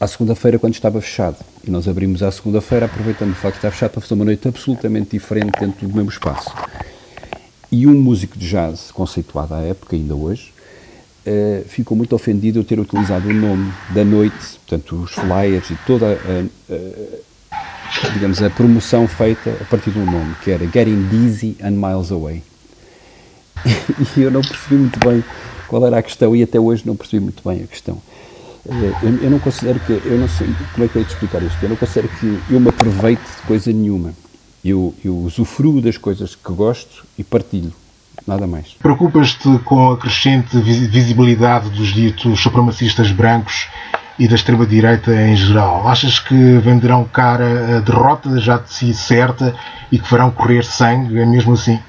à 0.00 0.06
segunda-feira 0.06 0.58
quando 0.58 0.72
estava 0.72 1.00
fechado. 1.00 1.36
E 1.64 1.70
nós 1.70 1.86
abrimos 1.86 2.22
à 2.22 2.30
segunda-feira, 2.30 2.86
aproveitando 2.86 3.30
o 3.30 3.34
facto 3.34 3.54
de 3.54 3.58
estar 3.58 3.70
fechado, 3.70 3.92
para 3.92 4.00
fazer 4.00 4.14
uma 4.14 4.24
noite 4.24 4.48
absolutamente 4.48 5.10
diferente 5.10 5.52
dentro 5.60 5.86
do 5.86 5.94
mesmo 5.94 6.10
espaço. 6.10 6.50
E 7.70 7.86
um 7.86 7.94
músico 7.94 8.36
de 8.36 8.48
jazz, 8.48 8.90
conceituado 8.90 9.54
à 9.54 9.60
época, 9.60 9.94
ainda 9.94 10.14
hoje, 10.14 10.52
eh, 11.24 11.62
ficou 11.68 11.96
muito 11.96 12.14
ofendido 12.14 12.58
eu 12.58 12.64
ter 12.64 12.80
utilizado 12.80 13.28
o 13.28 13.32
nome 13.32 13.72
da 13.90 14.04
noite, 14.04 14.36
portanto, 14.66 14.96
os 14.96 15.12
flyers 15.12 15.70
e 15.70 15.76
toda 15.86 16.06
a, 16.06 16.74
a- 16.74 18.08
digamos, 18.12 18.42
a 18.42 18.50
promoção 18.50 19.06
feita 19.06 19.56
a 19.60 19.64
partir 19.64 19.90
um 19.96 20.04
nome, 20.04 20.34
que 20.42 20.50
era 20.50 20.64
Getting 20.66 21.08
Dizzy 21.08 21.56
and 21.62 21.70
Miles 21.72 22.10
Away. 22.10 22.42
e 24.16 24.20
eu 24.20 24.30
não 24.30 24.40
percebi 24.42 24.74
muito 24.74 24.98
bem 24.98 25.22
qual 25.68 25.86
era 25.86 25.98
a 25.98 26.02
questão 26.02 26.34
e 26.34 26.42
até 26.42 26.58
hoje 26.58 26.82
não 26.84 26.96
percebi 26.96 27.22
muito 27.22 27.48
bem 27.48 27.62
a 27.62 27.66
questão. 27.66 28.02
Eh, 28.68 28.92
Eu, 29.02 29.16
eu 29.22 29.30
não 29.30 29.38
considero 29.38 29.80
que, 29.80 29.92
eu 30.04 30.18
não 30.18 30.28
sei 30.28 30.46
como 30.72 30.84
é 30.84 30.88
que 30.88 30.96
eu 30.96 31.00
ia 31.02 31.06
te 31.06 31.10
explicar 31.14 31.42
isto, 31.42 31.62
eu 31.62 31.68
não 31.68 31.76
considero 31.76 32.08
que 32.08 32.38
eu 32.50 32.60
me 32.60 32.68
aproveite 32.68 33.22
de 33.22 33.42
coisa 33.46 33.72
nenhuma. 33.72 34.12
Eu, 34.64 34.94
eu 35.04 35.16
usufruo 35.18 35.80
das 35.80 35.96
coisas 35.98 36.36
que 36.36 36.52
gosto 36.52 37.04
e 37.18 37.24
partilho, 37.24 37.72
nada 38.26 38.46
mais. 38.46 38.76
Preocupas-te 38.80 39.58
com 39.64 39.90
a 39.90 39.98
crescente 39.98 40.56
visi- 40.60 40.86
visibilidade 40.86 41.70
dos 41.70 41.88
ditos 41.92 42.38
supremacistas 42.40 43.10
brancos 43.10 43.66
e 44.18 44.28
da 44.28 44.36
extrema-direita 44.36 45.12
em 45.26 45.34
geral? 45.34 45.88
Achas 45.88 46.20
que 46.20 46.34
venderão 46.58 47.02
cara 47.04 47.78
a 47.78 47.80
derrota 47.80 48.38
já 48.38 48.58
de 48.58 48.72
si 48.72 48.94
certa 48.94 49.52
e 49.90 49.98
que 49.98 50.06
farão 50.08 50.30
correr 50.30 50.64
sangue, 50.64 51.18
é 51.18 51.26
mesmo 51.26 51.54
assim? 51.54 51.80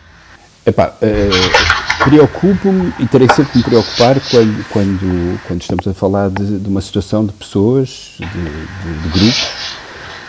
Epá, 0.66 0.94
eh, 1.02 1.30
preocupo-me 2.06 2.94
e 3.00 3.06
terei 3.08 3.28
sempre 3.36 3.52
que 3.52 3.58
me 3.58 3.64
preocupar 3.66 4.18
quando, 4.32 4.66
quando, 4.70 5.40
quando 5.46 5.62
estamos 5.62 5.86
a 5.88 5.94
falar 5.94 6.30
de, 6.30 6.60
de 6.60 6.70
uma 6.70 6.80
situação 6.82 7.26
de 7.26 7.34
pessoas, 7.34 8.16
de, 8.18 8.26
de- 8.26 9.02
de 9.04 9.10
grupos, 9.10 9.48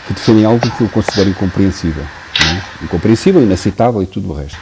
que 0.06 0.12
defendem 0.12 0.44
algo 0.44 0.60
que 0.70 0.80
eu 0.82 0.88
considero 0.88 1.30
incompreensível. 1.30 2.02
é? 2.02 2.84
Incompreensível, 2.84 3.42
inaceitável 3.42 4.02
e 4.02 4.06
tudo 4.06 4.30
o 4.32 4.34
resto. 4.34 4.58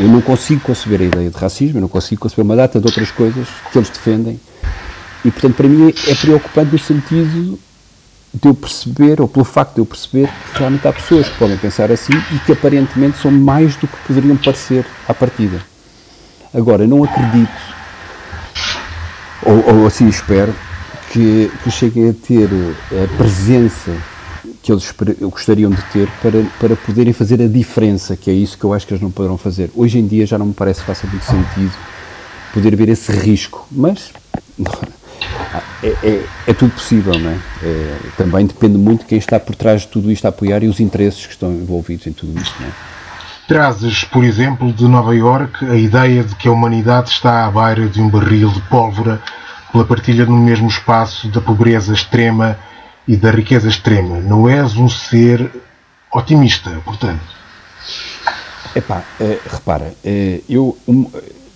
Eu 0.00 0.08
não 0.08 0.22
consigo 0.22 0.60
conceber 0.62 1.02
a 1.02 1.04
ideia 1.04 1.30
de 1.30 1.36
racismo, 1.36 1.76
eu 1.76 1.82
não 1.82 1.88
consigo 1.88 2.20
conceber 2.22 2.44
uma 2.44 2.56
data 2.56 2.80
de 2.80 2.86
outras 2.86 3.10
coisas 3.10 3.46
que 3.70 3.78
eles 3.78 3.90
defendem. 3.90 4.40
E, 5.24 5.30
portanto, 5.30 5.54
para 5.56 5.68
mim 5.68 5.92
é 6.08 6.14
preocupante 6.14 6.72
no 6.72 6.78
sentido 6.78 7.58
de 8.34 8.48
eu 8.48 8.54
perceber, 8.54 9.20
ou 9.20 9.28
pelo 9.28 9.44
facto 9.44 9.74
de 9.74 9.80
eu 9.80 9.86
perceber, 9.86 10.28
que 10.52 10.58
realmente 10.58 10.88
há 10.88 10.92
pessoas 10.92 11.28
que 11.28 11.38
podem 11.38 11.56
pensar 11.58 11.92
assim 11.92 12.12
e 12.32 12.38
que 12.40 12.52
aparentemente 12.52 13.18
são 13.18 13.30
mais 13.30 13.76
do 13.76 13.86
que 13.86 13.96
poderiam 14.06 14.36
parecer 14.36 14.86
à 15.06 15.12
partida. 15.12 15.60
Agora, 16.54 16.86
não 16.86 17.04
acredito, 17.04 17.50
ou, 19.44 19.74
ou 19.74 19.86
assim 19.86 20.08
espero, 20.08 20.54
que, 21.10 21.50
que 21.62 21.70
cheguem 21.70 22.08
a 22.08 22.14
ter 22.14 22.48
a 23.04 23.16
presença 23.18 23.94
que 24.62 24.72
eles 24.72 24.94
gostariam 25.20 25.70
de 25.70 25.82
ter 25.92 26.08
para, 26.22 26.42
para 26.58 26.76
poderem 26.76 27.12
fazer 27.12 27.42
a 27.42 27.48
diferença, 27.48 28.16
que 28.16 28.30
é 28.30 28.32
isso 28.32 28.56
que 28.56 28.64
eu 28.64 28.72
acho 28.72 28.86
que 28.86 28.94
eles 28.94 29.02
não 29.02 29.10
poderão 29.10 29.36
fazer. 29.36 29.70
Hoje 29.74 29.98
em 29.98 30.06
dia 30.06 30.24
já 30.24 30.38
não 30.38 30.46
me 30.46 30.54
parece 30.54 30.80
que 30.80 30.86
faça 30.86 31.06
muito 31.06 31.24
sentido 31.24 31.72
poder 32.54 32.72
haver 32.72 32.88
esse 32.88 33.10
risco, 33.12 33.66
mas 33.70 34.12
é, 35.82 35.88
é- 36.02 36.24
é 36.48 36.54
tudo 36.54 36.72
possível, 36.72 37.12
não 37.18 37.30
é? 37.30 37.36
É, 37.62 37.96
Também 38.16 38.46
depende 38.46 38.78
muito 38.78 39.00
de 39.00 39.06
quem 39.06 39.18
está 39.18 39.38
por 39.40 39.54
trás 39.54 39.82
de 39.82 39.88
tudo 39.88 40.10
isto 40.10 40.24
a 40.26 40.28
apoiar 40.28 40.62
e 40.62 40.68
os 40.68 40.80
interesses 40.80 41.26
que 41.26 41.32
estão 41.32 41.50
envolvidos 41.52 42.06
em 42.06 42.12
tudo 42.12 42.40
isto, 42.40 42.54
não 42.60 42.68
é? 42.68 42.72
Trazes, 43.48 44.04
por 44.04 44.24
exemplo, 44.24 44.72
de 44.72 44.84
Nova 44.84 45.14
Iorque 45.14 45.64
a 45.66 45.74
ideia 45.76 46.22
de 46.22 46.34
que 46.36 46.48
a 46.48 46.52
humanidade 46.52 47.10
está 47.10 47.44
à 47.46 47.50
beira 47.50 47.88
de 47.88 48.00
um 48.00 48.08
barril 48.08 48.48
de 48.50 48.60
pólvora 48.62 49.20
pela 49.70 49.84
partilha 49.84 50.24
no 50.24 50.36
mesmo 50.36 50.68
espaço 50.68 51.28
da 51.28 51.40
pobreza 51.40 51.92
extrema 51.92 52.56
e 53.06 53.16
da 53.16 53.30
riqueza 53.30 53.68
extrema. 53.68 54.18
Não 54.20 54.48
és 54.48 54.76
um 54.76 54.88
ser 54.88 55.50
otimista, 56.12 56.70
portanto. 56.84 57.20
Epá, 58.74 59.02
eh, 59.20 59.38
repara, 59.50 59.92
eh, 60.04 60.40
eu, 60.48 60.78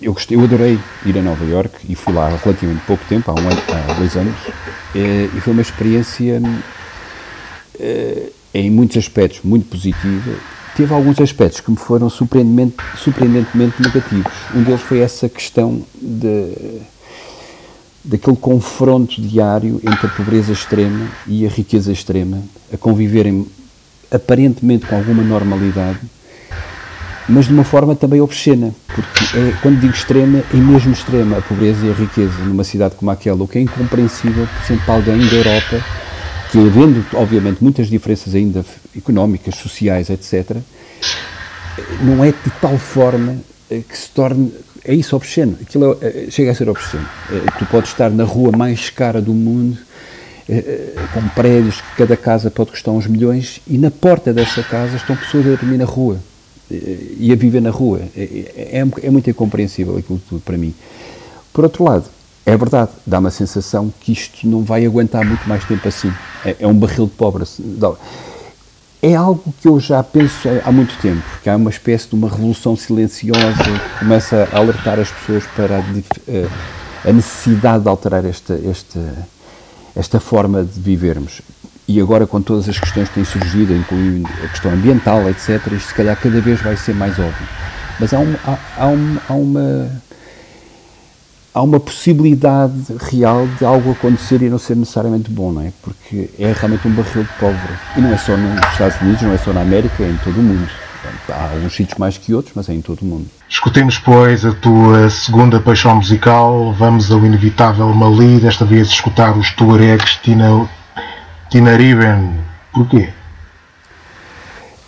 eu, 0.00 0.12
gostei, 0.12 0.36
eu 0.36 0.42
adorei 0.42 0.78
ir 1.04 1.18
a 1.18 1.22
Nova 1.22 1.44
York 1.44 1.74
e 1.88 1.94
fui 1.94 2.12
lá 2.12 2.26
há 2.26 2.36
relativamente 2.36 2.84
pouco 2.86 3.04
tempo, 3.08 3.30
há, 3.30 3.34
um 3.34 3.48
há 3.48 3.94
dois 3.94 4.16
anos, 4.16 4.36
eh, 4.94 5.28
e 5.34 5.40
foi 5.40 5.52
uma 5.52 5.62
experiência 5.62 6.40
eh, 7.78 8.30
em 8.52 8.70
muitos 8.70 8.96
aspectos 8.96 9.40
muito 9.42 9.68
positiva. 9.68 10.32
Teve 10.76 10.92
alguns 10.92 11.18
aspectos 11.20 11.60
que 11.60 11.70
me 11.70 11.76
foram 11.76 12.10
surpreendentemente, 12.10 12.76
surpreendentemente 12.98 13.80
negativos. 13.80 14.32
Um 14.54 14.62
deles 14.62 14.82
foi 14.82 14.98
essa 14.98 15.26
questão 15.26 15.82
de, 15.94 16.82
daquele 18.04 18.36
confronto 18.36 19.20
diário 19.20 19.80
entre 19.82 20.06
a 20.06 20.10
pobreza 20.10 20.52
extrema 20.52 21.08
e 21.26 21.46
a 21.46 21.48
riqueza 21.48 21.90
extrema, 21.90 22.42
a 22.72 22.76
conviverem 22.76 23.46
aparentemente 24.10 24.86
com 24.86 24.96
alguma 24.96 25.22
normalidade, 25.22 25.98
mas 27.28 27.46
de 27.46 27.52
uma 27.52 27.64
forma 27.64 27.96
também 27.96 28.20
obscena, 28.20 28.72
porque 28.86 29.38
é, 29.38 29.52
quando 29.60 29.80
digo 29.80 29.92
extrema, 29.92 30.42
é 30.52 30.56
mesmo 30.56 30.92
extrema 30.92 31.38
a 31.38 31.42
pobreza 31.42 31.84
e 31.84 31.90
a 31.90 31.94
riqueza 31.94 32.38
numa 32.44 32.62
cidade 32.62 32.94
como 32.94 33.10
aquela, 33.10 33.42
o 33.42 33.48
que 33.48 33.58
é 33.58 33.60
incompreensível, 33.62 34.46
por 34.46 34.64
exemplo, 34.64 34.84
para 34.84 34.94
alguém 34.94 35.18
da 35.18 35.34
Europa, 35.34 35.84
que 36.52 36.58
havendo, 36.58 37.04
obviamente, 37.14 37.62
muitas 37.62 37.88
diferenças 37.88 38.34
ainda 38.34 38.64
económicas, 38.96 39.56
sociais, 39.56 40.08
etc., 40.08 40.58
não 42.00 42.24
é 42.24 42.28
de 42.28 42.50
tal 42.60 42.78
forma 42.78 43.36
eh, 43.70 43.82
que 43.86 43.98
se 43.98 44.08
torne. 44.10 44.52
É 44.82 44.94
isso, 44.94 45.14
obsceno. 45.16 45.58
Aquilo 45.60 45.98
é, 46.00 46.06
eh, 46.06 46.26
chega 46.30 46.52
a 46.52 46.54
ser 46.54 46.68
obsceno. 46.68 47.06
Tu 47.58 47.66
podes 47.66 47.90
estar 47.90 48.08
na 48.08 48.24
rua 48.24 48.56
mais 48.56 48.88
cara 48.88 49.20
do 49.20 49.34
mundo, 49.34 49.76
com 51.12 51.28
prédios 51.30 51.80
que 51.80 51.96
cada 51.98 52.16
casa 52.16 52.50
pode 52.50 52.70
custar 52.70 52.94
uns 52.94 53.06
milhões, 53.06 53.60
e 53.66 53.76
na 53.76 53.90
porta 53.90 54.32
dessa 54.32 54.62
casa 54.62 54.96
estão 54.96 55.16
pessoas 55.16 55.44
a 55.46 55.50
dormir 55.50 55.76
na 55.76 55.84
rua. 55.84 56.18
E 56.70 57.30
a 57.32 57.36
viver 57.36 57.60
na 57.60 57.70
rua. 57.70 58.00
É, 58.16 58.80
é, 58.80 58.86
é 59.02 59.10
muito 59.10 59.28
incompreensível 59.30 59.96
aquilo 59.96 60.20
tudo 60.28 60.40
para 60.40 60.56
mim. 60.56 60.74
Por 61.52 61.64
outro 61.64 61.84
lado, 61.84 62.04
é 62.44 62.56
verdade, 62.56 62.90
dá 63.04 63.18
uma 63.18 63.30
sensação 63.30 63.92
que 64.00 64.12
isto 64.12 64.46
não 64.46 64.62
vai 64.62 64.86
aguentar 64.86 65.24
muito 65.24 65.48
mais 65.48 65.64
tempo 65.64 65.88
assim. 65.88 66.12
É, 66.44 66.56
é 66.60 66.66
um 66.66 66.74
barril 66.78 67.06
de 67.06 67.12
pobre. 67.12 67.44
É 69.02 69.14
algo 69.14 69.52
que 69.60 69.66
eu 69.66 69.80
já 69.80 70.02
penso 70.02 70.48
há 70.64 70.70
muito 70.70 70.96
tempo, 71.00 71.22
que 71.42 71.50
há 71.50 71.56
uma 71.56 71.70
espécie 71.70 72.08
de 72.08 72.14
uma 72.14 72.28
revolução 72.28 72.76
silenciosa 72.76 73.64
que 73.64 73.98
começa 73.98 74.48
a 74.52 74.58
alertar 74.58 75.00
as 75.00 75.10
pessoas 75.10 75.44
para 75.56 75.78
a, 75.78 75.84
eh, 76.28 76.48
a 77.04 77.12
necessidade 77.12 77.82
de 77.82 77.88
alterar 77.88 78.24
esta, 78.24 78.54
esta, 78.54 79.26
esta 79.94 80.20
forma 80.20 80.64
de 80.64 80.80
vivermos. 80.80 81.42
E 81.88 82.00
agora, 82.00 82.26
com 82.26 82.42
todas 82.42 82.68
as 82.68 82.78
questões 82.78 83.08
que 83.08 83.14
têm 83.14 83.24
surgido, 83.24 83.74
incluindo 83.74 84.28
a 84.44 84.48
questão 84.48 84.72
ambiental, 84.72 85.28
etc., 85.28 85.60
isto 85.72 85.88
se 85.88 85.94
calhar 85.94 86.16
cada 86.16 86.40
vez 86.40 86.60
vai 86.60 86.76
ser 86.76 86.94
mais 86.94 87.18
óbvio. 87.18 87.46
Mas 88.00 88.12
há, 88.12 88.18
um, 88.18 88.34
há, 88.44 88.58
há, 88.76 88.86
um, 88.88 89.16
há 89.28 89.32
uma 89.32 89.90
há 91.56 91.62
uma 91.62 91.80
possibilidade 91.80 92.74
real 93.10 93.48
de 93.58 93.64
algo 93.64 93.92
acontecer 93.92 94.42
e 94.42 94.50
não 94.50 94.58
ser 94.58 94.76
necessariamente 94.76 95.30
bom, 95.30 95.50
não 95.52 95.62
é? 95.62 95.72
Porque 95.82 96.28
é 96.38 96.52
realmente 96.52 96.86
um 96.86 96.90
barril 96.90 97.22
de 97.22 97.32
pólvora. 97.40 97.80
E 97.96 98.00
não 98.02 98.12
é 98.12 98.18
só 98.18 98.36
nos 98.36 98.72
Estados 98.72 99.00
Unidos, 99.00 99.22
não 99.22 99.32
é 99.32 99.38
só 99.38 99.54
na 99.54 99.62
América, 99.62 100.02
é 100.02 100.10
em 100.10 100.16
todo 100.18 100.38
o 100.38 100.42
mundo. 100.42 100.68
Há 101.30 101.50
alguns 101.54 101.74
sítios 101.74 101.98
mais 101.98 102.18
que 102.18 102.34
outros, 102.34 102.52
mas 102.54 102.68
é 102.68 102.74
em 102.74 102.82
todo 102.82 103.00
o 103.00 103.04
mundo. 103.06 103.26
Escutemos, 103.48 103.98
pois, 103.98 104.44
a 104.44 104.52
tua 104.52 105.08
segunda 105.08 105.58
paixão 105.58 105.96
musical. 105.96 106.74
Vamos 106.74 107.10
ao 107.10 107.24
inevitável 107.24 107.88
Mali, 107.94 108.38
desta 108.38 108.66
vez 108.66 108.88
escutar 108.88 109.34
os 109.38 109.50
tuaregs 109.52 110.16
Tina, 110.16 110.68
Tinariben. 111.50 112.34
Porquê? 112.72 113.08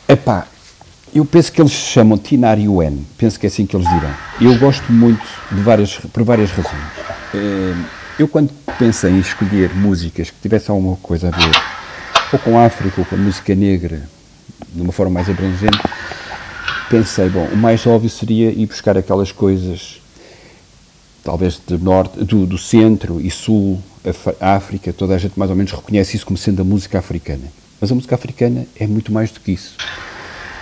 Epá, 0.09 0.47
eu 1.15 1.25
penso 1.25 1.53
que 1.53 1.61
eles 1.61 1.73
se 1.73 1.93
chamam 1.93 2.19
Tinar 2.19 2.59
penso 3.17 3.39
que 3.39 3.47
é 3.47 3.49
assim 3.49 3.67
que 3.67 3.77
eles 3.77 3.89
dirão. 3.89 4.15
Eu 4.41 4.59
gosto 4.59 4.93
muito 4.93 5.25
de 5.51 5.61
várias, 5.63 5.97
por 5.97 6.23
várias 6.23 6.51
razões. 6.51 6.83
Eh, 7.35 7.75
eu, 8.19 8.27
quando 8.27 8.51
pensei 8.79 9.13
em 9.13 9.21
escolher 9.21 9.75
músicas 9.75 10.31
que 10.31 10.37
tivessem 10.41 10.75
alguma 10.75 10.97
coisa 10.97 11.29
a 11.29 11.31
ver 11.31 11.51
ou 12.33 12.39
com 12.39 12.59
a 12.59 12.67
África 12.67 13.01
ou 13.01 13.07
com 13.07 13.15
a 13.15 13.19
música 13.19 13.55
negra, 13.55 14.09
de 14.69 14.83
uma 14.83 14.93
forma 14.93 15.15
mais 15.15 15.31
abrangente, 15.31 15.79
pensei, 16.91 17.29
bom, 17.29 17.47
o 17.53 17.57
mais 17.57 17.87
óbvio 17.87 18.11
seria 18.11 18.51
ir 18.51 18.67
buscar 18.67 18.99
aquelas 18.99 19.33
coisas, 19.33 20.01
talvez 21.23 21.59
do 21.67 21.79
norte, 21.79 22.25
do, 22.25 22.45
do 22.45 22.59
centro 22.59 23.21
e 23.21 23.31
sul, 23.31 23.83
a 24.41 24.55
África, 24.55 24.93
toda 24.93 25.15
a 25.15 25.19
gente 25.19 25.39
mais 25.39 25.51
ou 25.51 25.57
menos 25.57 25.73
reconhece 25.73 26.17
isso 26.17 26.27
como 26.27 26.37
sendo 26.37 26.63
a 26.63 26.65
música 26.65 26.99
africana. 26.99 27.45
Mas 27.81 27.93
a 27.93 27.95
música 27.95 28.15
africana 28.15 28.67
é 28.79 28.87
muito 28.87 29.13
mais 29.13 29.31
do 29.31 29.41
que 29.41 29.53
isso. 29.53 29.77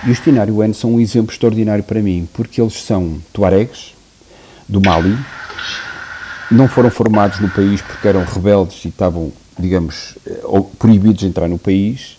E 0.07 0.11
os 0.11 0.21
Tinário 0.21 0.55
são 0.75 0.95
um 0.95 1.00
exemplo 1.00 1.33
extraordinário 1.33 1.83
para 1.83 2.00
mim, 2.00 2.29
porque 2.33 2.61
eles 2.61 2.75
são 2.83 3.21
tuaregs 3.33 3.95
do 4.69 4.81
Mali, 4.81 5.17
não 6.50 6.69
foram 6.69 6.91
formados 6.91 7.41
no 7.41 7.49
país 7.49 7.81
porque 7.81 8.07
eram 8.07 8.25
rebeldes 8.25 8.85
e 8.85 8.88
estavam, 8.88 9.33
digamos, 9.59 10.17
eh, 10.26 10.43
proibidos 10.79 11.21
de 11.21 11.26
entrar 11.26 11.49
no 11.49 11.59
país, 11.59 12.19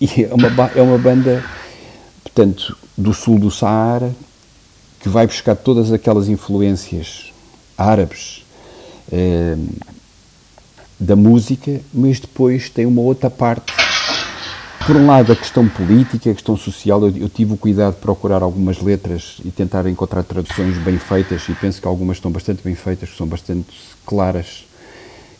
e 0.00 0.24
é 0.24 0.34
uma, 0.34 0.70
é 0.74 0.82
uma 0.82 0.98
banda, 0.98 1.44
portanto, 2.22 2.76
do 2.96 3.12
sul 3.12 3.38
do 3.38 3.50
Saara, 3.50 4.12
que 4.98 5.08
vai 5.08 5.26
buscar 5.26 5.54
todas 5.54 5.92
aquelas 5.92 6.28
influências 6.28 7.32
árabes 7.76 8.44
eh, 9.12 9.56
da 11.02 11.16
música, 11.16 11.80
mas 11.92 12.20
depois 12.20 12.70
tem 12.70 12.86
uma 12.86 13.02
outra 13.02 13.28
parte 13.28 13.72
por 14.86 14.96
um 14.96 15.06
lado, 15.06 15.30
a 15.30 15.36
questão 15.36 15.68
política, 15.68 16.30
a 16.30 16.34
questão 16.34 16.56
social, 16.56 17.00
eu, 17.02 17.16
eu, 17.16 17.28
tive 17.28 17.54
o 17.54 17.56
cuidado 17.56 17.94
de 17.94 18.00
procurar 18.00 18.42
algumas 18.42 18.80
letras 18.82 19.36
e 19.44 19.50
tentar 19.50 19.86
encontrar 19.86 20.24
traduções 20.24 20.76
bem 20.78 20.98
feitas, 20.98 21.48
e 21.48 21.54
penso 21.54 21.80
que 21.80 21.86
algumas 21.86 22.16
estão 22.16 22.32
bastante 22.32 22.64
bem 22.64 22.74
feitas, 22.74 23.10
que 23.10 23.16
são 23.16 23.26
bastante 23.26 23.68
claras, 24.04 24.64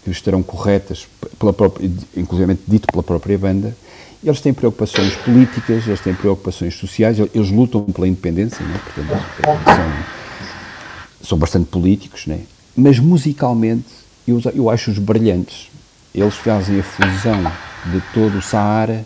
que 0.04 0.10
estarão 0.10 0.44
corretas, 0.44 1.08
pela 1.40 1.52
própria, 1.52 1.90
inclusive 2.16 2.56
dito 2.68 2.86
pela 2.86 3.02
própria 3.02 3.36
banda. 3.36 3.76
Eles 4.22 4.40
têm 4.40 4.54
preocupações 4.54 5.16
políticas, 5.16 5.88
eles 5.88 6.00
têm 6.00 6.14
preocupações 6.14 6.76
sociais, 6.76 7.18
eles 7.18 7.50
lutam 7.50 7.82
pela 7.86 8.06
independência, 8.06 8.64
né? 8.64 8.80
portanto, 8.84 9.64
são, 9.64 11.26
são 11.30 11.38
bastante 11.38 11.66
políticos, 11.66 12.28
né? 12.28 12.42
mas 12.76 13.00
musicalmente 13.00 14.01
eu, 14.26 14.40
eu 14.54 14.70
acho-os 14.70 14.98
brilhantes. 14.98 15.70
Eles 16.14 16.34
fazem 16.34 16.80
a 16.80 16.82
fusão 16.82 17.42
de 17.86 18.00
todo 18.12 18.38
o 18.38 18.42
Saara 18.42 19.04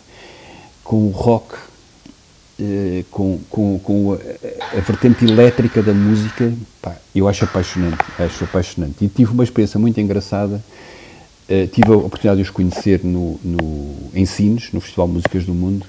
com 0.83 1.09
o 1.09 1.11
rock, 1.11 1.57
eh, 2.59 3.05
com, 3.11 3.39
com, 3.51 3.79
com 3.79 4.13
a, 4.15 4.79
a, 4.79 4.81
vertente 4.81 5.25
elétrica 5.25 5.83
da 5.83 5.93
música, 5.93 6.53
pá, 6.81 6.97
eu 7.15 7.29
acho 7.29 7.45
apaixonante, 7.45 8.05
acho 8.19 8.45
apaixonante. 8.45 9.05
E 9.05 9.09
tive 9.09 9.33
uma 9.33 9.45
experiência 9.45 9.79
muito 9.79 10.01
engraçada, 10.01 10.63
eh, 11.49 11.67
tive 11.67 11.93
a 11.93 11.97
oportunidade 11.97 12.37
de 12.37 12.43
os 12.43 12.51
conhecer 12.51 13.01
no, 13.05 13.39
no, 13.43 14.11
em 14.15 14.25
Sines, 14.25 14.73
no 14.73 14.81
Festival 14.81 15.09
de 15.09 15.15
Músicas 15.15 15.45
do 15.45 15.55
Mundo, 15.55 15.87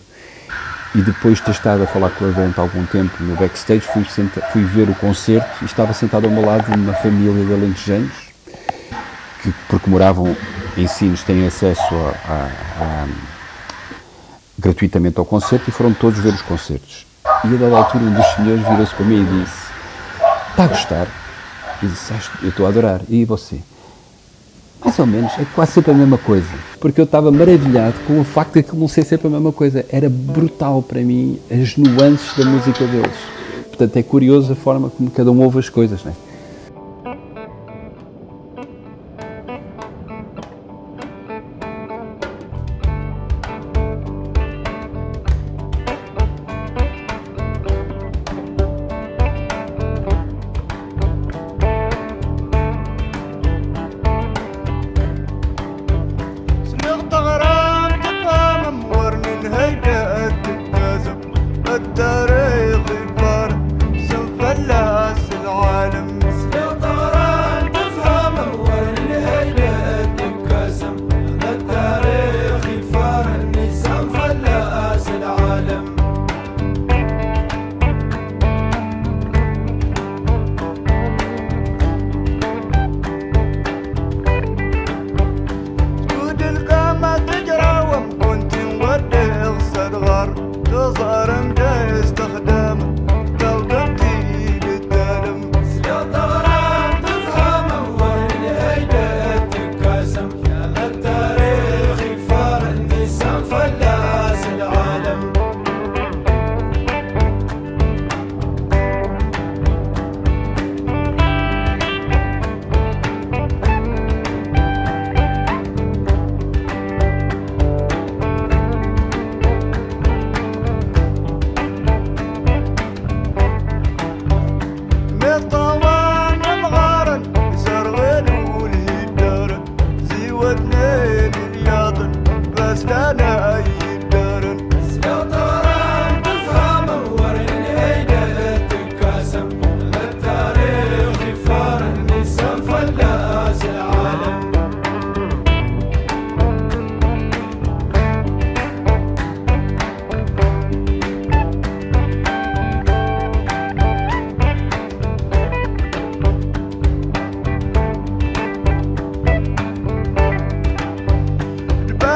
e 0.96 1.02
depois 1.02 1.38
de 1.38 1.44
ter 1.44 1.52
estado 1.52 1.84
a 1.84 1.88
falar 1.88 2.10
com 2.10 2.26
eles 2.26 2.36
durante 2.36 2.60
algum 2.60 2.86
tempo 2.86 3.24
no 3.24 3.36
backstage, 3.36 3.82
fui, 3.82 4.04
senta, 4.06 4.42
fui 4.52 4.64
ver 4.64 4.90
o 4.90 4.96
concerto 4.96 5.64
e 5.64 5.66
estava 5.66 5.94
sentado 5.94 6.26
ao 6.26 6.32
meu 6.32 6.46
lado 6.46 6.74
uma 6.76 6.94
família 6.94 7.46
de 7.46 7.54
alentejanos, 7.54 8.27
que, 9.42 9.54
porque 9.70 9.90
moravam 9.90 10.36
em 10.76 10.88
Sines, 10.88 11.24
têm 11.24 11.46
acesso 11.46 11.96
a, 11.96 12.32
a, 12.32 13.04
a 13.04 13.08
gratuitamente 14.58 15.20
ao 15.20 15.26
concerto 15.26 15.70
e 15.70 15.72
foram 15.72 15.94
todos 15.94 16.20
ver 16.20 16.34
os 16.34 16.42
concertos. 16.42 17.06
E 17.44 17.54
a 17.54 17.58
dada 17.58 17.78
altura 17.78 18.04
um 18.06 18.14
dos 18.14 18.26
senhores 18.28 18.68
virou-se 18.68 18.96
para 18.96 19.06
mim 19.06 19.22
e 19.22 19.44
disse: 19.44 19.68
Está 20.50 20.64
a 20.64 20.68
gostar? 20.68 21.08
E 21.84 21.88
disse: 21.88 22.14
Eu 22.42 22.50
estou 22.50 22.66
a 22.66 22.70
adorar. 22.70 23.02
E 23.10 23.26
você? 23.26 23.60
Mais 24.84 24.98
ou 25.00 25.06
menos, 25.06 25.32
é 25.38 25.46
quase 25.56 25.74
sempre 25.74 25.92
a 25.92 25.94
mesma 25.94 26.18
coisa. 26.18 26.48
Porque 26.80 27.02
eu 27.02 27.06
estava 27.06 27.32
maravilhado 27.32 27.96
com 28.06 28.20
o 28.20 28.24
facto 28.24 28.54
de 28.54 28.64
que 28.64 28.76
não 28.76 28.88
ser 28.88 29.04
sempre 29.04 29.28
a 29.28 29.30
mesma 29.30 29.52
coisa. 29.52 29.86
Era 29.90 30.10
brutal 30.10 30.82
para 30.82 31.02
mim 31.02 31.40
as 31.52 31.76
nuances 31.78 32.36
da 32.38 32.46
música 32.46 32.86
deles. 32.86 33.18
Portanto, 33.68 33.98
é 33.98 34.04
curioso 34.04 34.54
a 34.54 34.56
forma 34.56 34.90
como 34.90 35.12
cada 35.12 35.32
um 35.32 35.42
ouve 35.44 35.60
as 35.60 35.70
coisas, 35.70 36.04
não 36.04 36.12
é? 36.12 36.16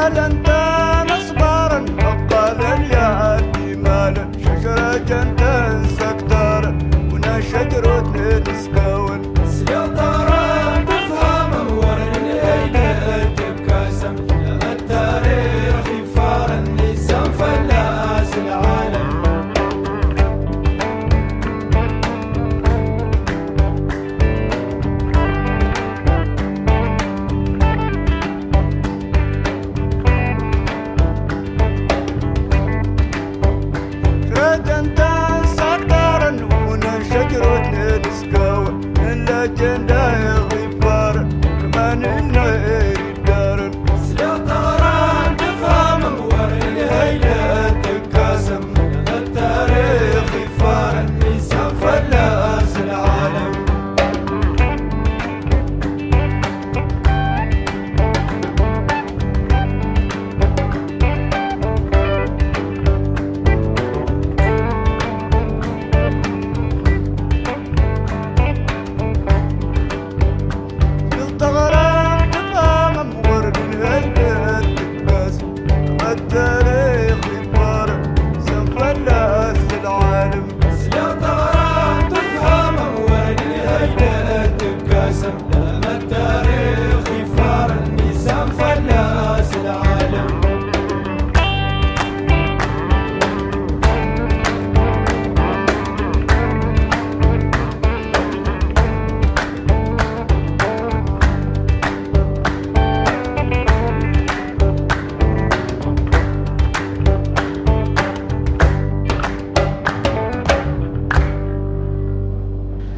adelantar. 0.02 0.71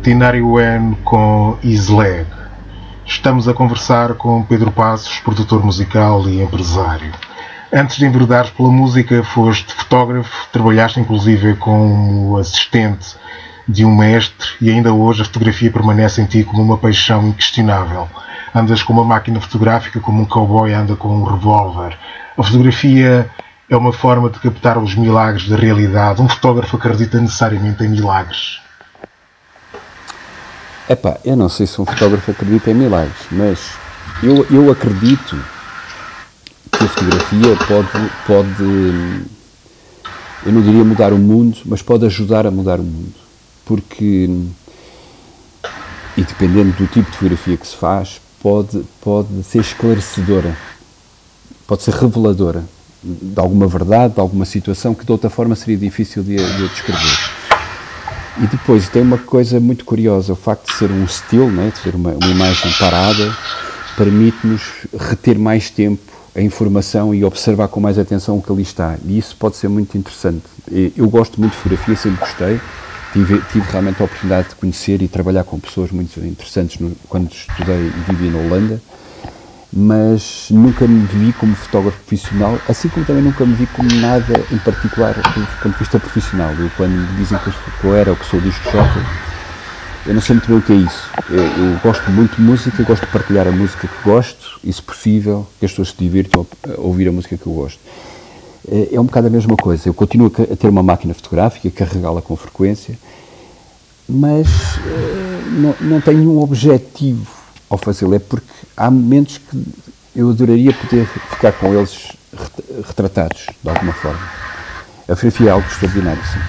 Tinariwen 0.04 0.98
com 1.06 1.58
Isleg. 1.63 2.28
Estamos 3.06 3.48
a 3.48 3.54
conversar 3.54 4.16
com 4.16 4.44
Pedro 4.44 4.70
Passos, 4.70 5.18
produtor 5.20 5.63
musical 5.63 6.28
e 6.28 6.42
empresário. 6.42 7.10
Antes 7.72 7.96
de 7.96 8.06
enverdares 8.06 8.50
pela 8.50 8.70
música, 8.70 9.24
foste 9.24 9.74
fotógrafo, 9.74 10.50
trabalhaste 10.52 11.00
inclusive 11.00 11.56
como 11.56 12.36
assistente 12.36 13.16
de 13.66 13.86
um 13.86 13.96
mestre 13.96 14.50
e 14.60 14.70
ainda 14.70 14.92
hoje 14.94 15.22
a 15.22 15.26
fotografia 15.26 15.72
permanece 15.72 16.22
em 16.22 16.26
ti 16.26 16.44
como 16.44 16.62
uma 16.62 16.78
paixão 16.78 17.30
inquestionável. 17.30 18.10
Andas 18.54 18.84
com 18.84 18.92
uma 18.92 19.06
máquina 19.06 19.39
fotográfica 19.39 20.02
como 20.02 20.22
um 20.22 20.26
cowboy 20.26 20.74
anda 20.74 20.98
com 20.98 21.16
um 21.16 21.24
revólver. 21.24 21.98
A 22.38 22.44
fotografia 22.44 23.30
é 23.70 23.78
uma 23.78 23.94
forma 23.94 24.30
de 24.30 24.38
captar 24.39 24.78
os 24.78 24.96
milagres 24.96 25.48
da 25.48 25.56
realidade. 25.56 26.22
Um 26.22 26.28
fotógrafo 26.28 26.76
acredita 26.76 27.22
necessariamente 27.22 27.86
em 27.86 27.88
milagres. 27.88 28.62
Epá, 30.89 31.17
eu 31.24 31.36
não 31.36 31.48
sei 31.48 31.65
se 31.65 31.80
um 31.80 31.86
fotógrafo 31.86 32.32
acredita 32.32 32.69
em 32.72 32.74
milagres, 32.74 33.15
mas 33.32 33.60
eu, 34.22 34.46
eu 34.52 34.69
acredito 34.69 35.41
que 36.72 36.84
a 36.84 36.88
fotografia 36.88 37.56
pode, 37.67 38.12
pode, 38.28 38.63
eu 40.46 40.52
não 40.52 40.62
diria 40.62 40.84
mudar 40.84 41.13
o 41.13 41.17
mundo, 41.17 41.58
mas 41.65 41.82
pode 41.82 42.06
ajudar 42.06 42.46
a 42.46 42.52
mudar 42.52 42.80
o 42.80 42.84
mundo. 42.84 43.13
Porque, 43.65 44.30
e 46.17 46.24
dependendo 46.24 46.74
do 46.74 46.88
tipo 46.88 47.10
de 47.10 47.17
fotografia 47.17 47.56
que 47.56 47.67
se 47.67 47.78
faz, 47.78 48.19
pode, 48.41 48.84
pode 49.00 49.41
ser 49.43 49.60
esclarecedora, 49.60 50.54
pode 51.65 51.84
ser 51.84 51.93
reveladora 51.93 52.63
de 53.02 53.39
alguma 53.39 53.67
verdade, 53.67 54.15
de 54.15 54.19
alguma 54.19 54.46
situação 54.46 54.93
que 54.93 55.06
de 55.06 55.12
outra 55.12 55.30
forma 55.30 55.56
seria 55.56 55.78
difícil 55.78 56.24
de, 56.24 56.36
de 56.36 56.67
descrever. 56.69 57.43
E 58.41 58.48
depois 58.48 58.89
tem 58.89 59.02
uma 59.02 59.17
coisa 59.17 59.60
muito 59.60 59.86
curiosa, 59.86 60.34
o 60.34 60.36
facto 60.36 60.72
de 60.72 60.78
ser 60.78 60.89
um 60.89 61.04
estilo, 61.04 61.52
né, 61.52 61.72
de 61.72 61.80
ser 61.80 61.96
uma, 61.96 62.12
uma 62.12 62.28
imagem 62.28 62.72
parada, 62.80 63.36
permite-nos 63.96 64.88
reter 65.00 65.38
mais 65.38 65.69
tempo 65.69 66.02
a 66.36 66.41
informação 66.41 67.13
e 67.13 67.24
observar 67.24 67.67
com 67.67 67.80
mais 67.80 68.00
atenção 68.00 68.38
o 68.38 68.41
que 68.41 68.52
ali 68.52 68.63
está. 68.63 68.98
E 69.06 69.19
isso 69.19 69.36
pode 69.38 69.56
ser 69.56 69.67
muito 69.67 69.96
interessante. 69.96 70.43
Eu 70.98 71.08
gosto 71.10 71.39
muito 71.39 71.54
de 71.54 71.60
fotografia, 71.60 71.96
sempre 71.96 72.19
gostei. 72.19 72.60
Tive, 73.13 73.39
tive 73.52 73.69
realmente 73.69 74.02
a 74.02 74.06
oportunidade 74.06 74.50
de 74.50 74.56
conhecer 74.56 75.04
e 75.04 75.08
trabalhar 75.08 75.43
com 75.43 75.60
pessoas 75.60 75.91
muito 75.91 76.19
interessantes 76.19 76.80
no, 76.80 76.91
quando 77.08 77.32
estudei 77.32 77.88
e 77.88 78.12
vivi 78.12 78.32
na 78.32 78.39
Holanda 78.39 78.82
mas 79.76 80.48
nunca 80.52 80.88
me 80.88 81.04
vi 81.08 81.34
como 81.34 81.56
fotógrafo 81.56 81.98
profissional, 81.98 82.60
assim 82.70 82.88
como 82.90 83.06
também 83.06 83.24
nunca 83.24 83.44
me 83.44 83.56
vi 83.56 83.66
como 83.68 83.92
nada 83.96 84.40
em 84.52 84.58
particular 84.60 85.14
do 85.16 85.62
ponto 85.62 85.74
de 85.74 85.80
vista 85.80 86.00
profissional. 86.00 86.52
Eu, 86.54 86.70
quando 86.78 86.92
me 86.92 87.18
dizem 87.18 87.40
que 87.40 87.88
eu 87.88 87.96
era 87.96 88.12
ou 88.12 88.16
que 88.16 88.26
sou 88.26 88.40
disco 88.40 88.64
jockey, 88.66 89.02
eu 90.06 90.14
não 90.14 90.22
sei 90.22 90.36
muito 90.36 90.48
bem 90.48 90.58
o 90.58 90.62
que 90.62 90.74
é 90.74 90.76
isso. 90.76 91.10
Eu, 91.28 91.44
eu, 91.44 91.80
gosto 91.82 92.12
muito 92.12 92.36
de 92.36 92.42
música, 92.44 92.84
gosto 92.84 93.06
de 93.06 93.12
partilhar 93.12 93.48
a 93.48 93.52
música 93.52 93.88
que 93.88 94.04
gosto 94.04 94.60
e, 94.64 94.72
se 94.72 94.82
possível, 94.82 95.48
que 95.60 95.66
as 95.66 95.72
pessoas 95.72 95.90
se 95.90 95.96
divirtam 95.98 96.46
a 96.68 96.80
ouvir 96.80 97.08
a 97.08 97.12
música 97.12 97.36
que 97.36 97.48
eu 97.48 97.54
gosto. 97.54 97.80
É, 98.70 98.90
é 98.94 99.02
um 99.02 99.06
bocado 99.06 99.28
a 99.28 99.30
mesma 99.32 99.58
coisa. 99.58 99.90
Eu 99.90 99.94
continuo 99.94 100.32
a 100.52 100.56
ter 100.56 100.68
uma 100.68 100.84
máquina 100.84 101.16
fotográfica, 101.16 101.72
carregá-la 101.72 102.22
com 102.22 102.36
frequência, 102.36 102.98
mas 104.08 104.48
eh, 104.86 105.42
não, 105.50 105.76
não 105.82 106.02
tenho 106.02 106.20
nenhum 106.20 106.40
objetivo 106.42 107.43
ao 107.74 107.78
fazê-lo. 107.78 108.16
É 108.16 108.20
porque 108.20 108.48
há 108.78 108.90
momentos 108.90 109.38
que 109.38 109.64
eu 110.16 110.30
adoraria 110.30 110.74
poder 110.74 111.08
ficar 111.08 111.52
com 111.54 111.74
eles 111.74 112.14
retratados, 112.88 113.48
de 113.62 113.70
alguma 113.70 113.94
forma. 113.94 114.20
A 115.10 115.16
fotografia 115.16 115.50
é 115.50 115.52
algo 115.52 115.68
extraordinário, 115.68 116.24
sim. 116.26 116.40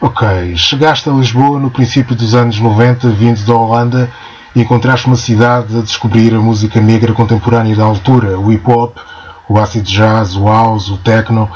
Ok, 0.00 0.56
chegaste 0.56 1.08
a 1.08 1.12
Lisboa 1.12 1.58
no 1.58 1.70
princípio 1.70 2.14
dos 2.14 2.34
anos 2.34 2.60
90, 2.60 3.08
vindo 3.10 3.44
da 3.44 3.54
Holanda, 3.54 4.10
e 4.54 4.60
encontraste 4.60 5.06
uma 5.06 5.16
cidade 5.16 5.76
a 5.76 5.82
descobrir 5.82 6.34
a 6.34 6.38
música 6.38 6.80
negra 6.80 7.12
contemporânea 7.12 7.74
da 7.74 7.84
altura, 7.84 8.38
o 8.38 8.52
hip 8.52 8.70
hop, 8.70 8.96
o 9.48 9.58
acid 9.58 9.84
jazz, 9.84 10.36
o 10.36 10.44
house, 10.46 10.88
o 10.88 10.98
techno. 10.98 11.50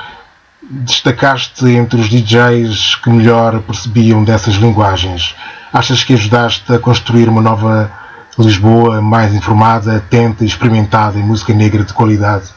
Destacaste 0.63 1.67
entre 1.69 2.01
os 2.01 2.09
DJs 2.09 2.95
que 2.97 3.11
melhor 3.11 3.61
percebiam 3.61 4.25
dessas 4.25 4.55
linguagens. 4.55 5.35
Achas 5.73 6.03
que 6.03 6.15
ajudaste 6.15 6.73
a 6.73 6.79
construir 6.79 7.29
uma 7.29 7.43
nova 7.43 7.91
Lisboa 8.39 9.01
mais 9.03 9.35
informada, 9.35 9.97
atenta 9.97 10.45
e 10.45 10.47
experimentada 10.47 11.19
em 11.19 11.23
música 11.23 11.53
negra 11.53 11.85
de 11.85 11.93
qualidade? 11.93 12.51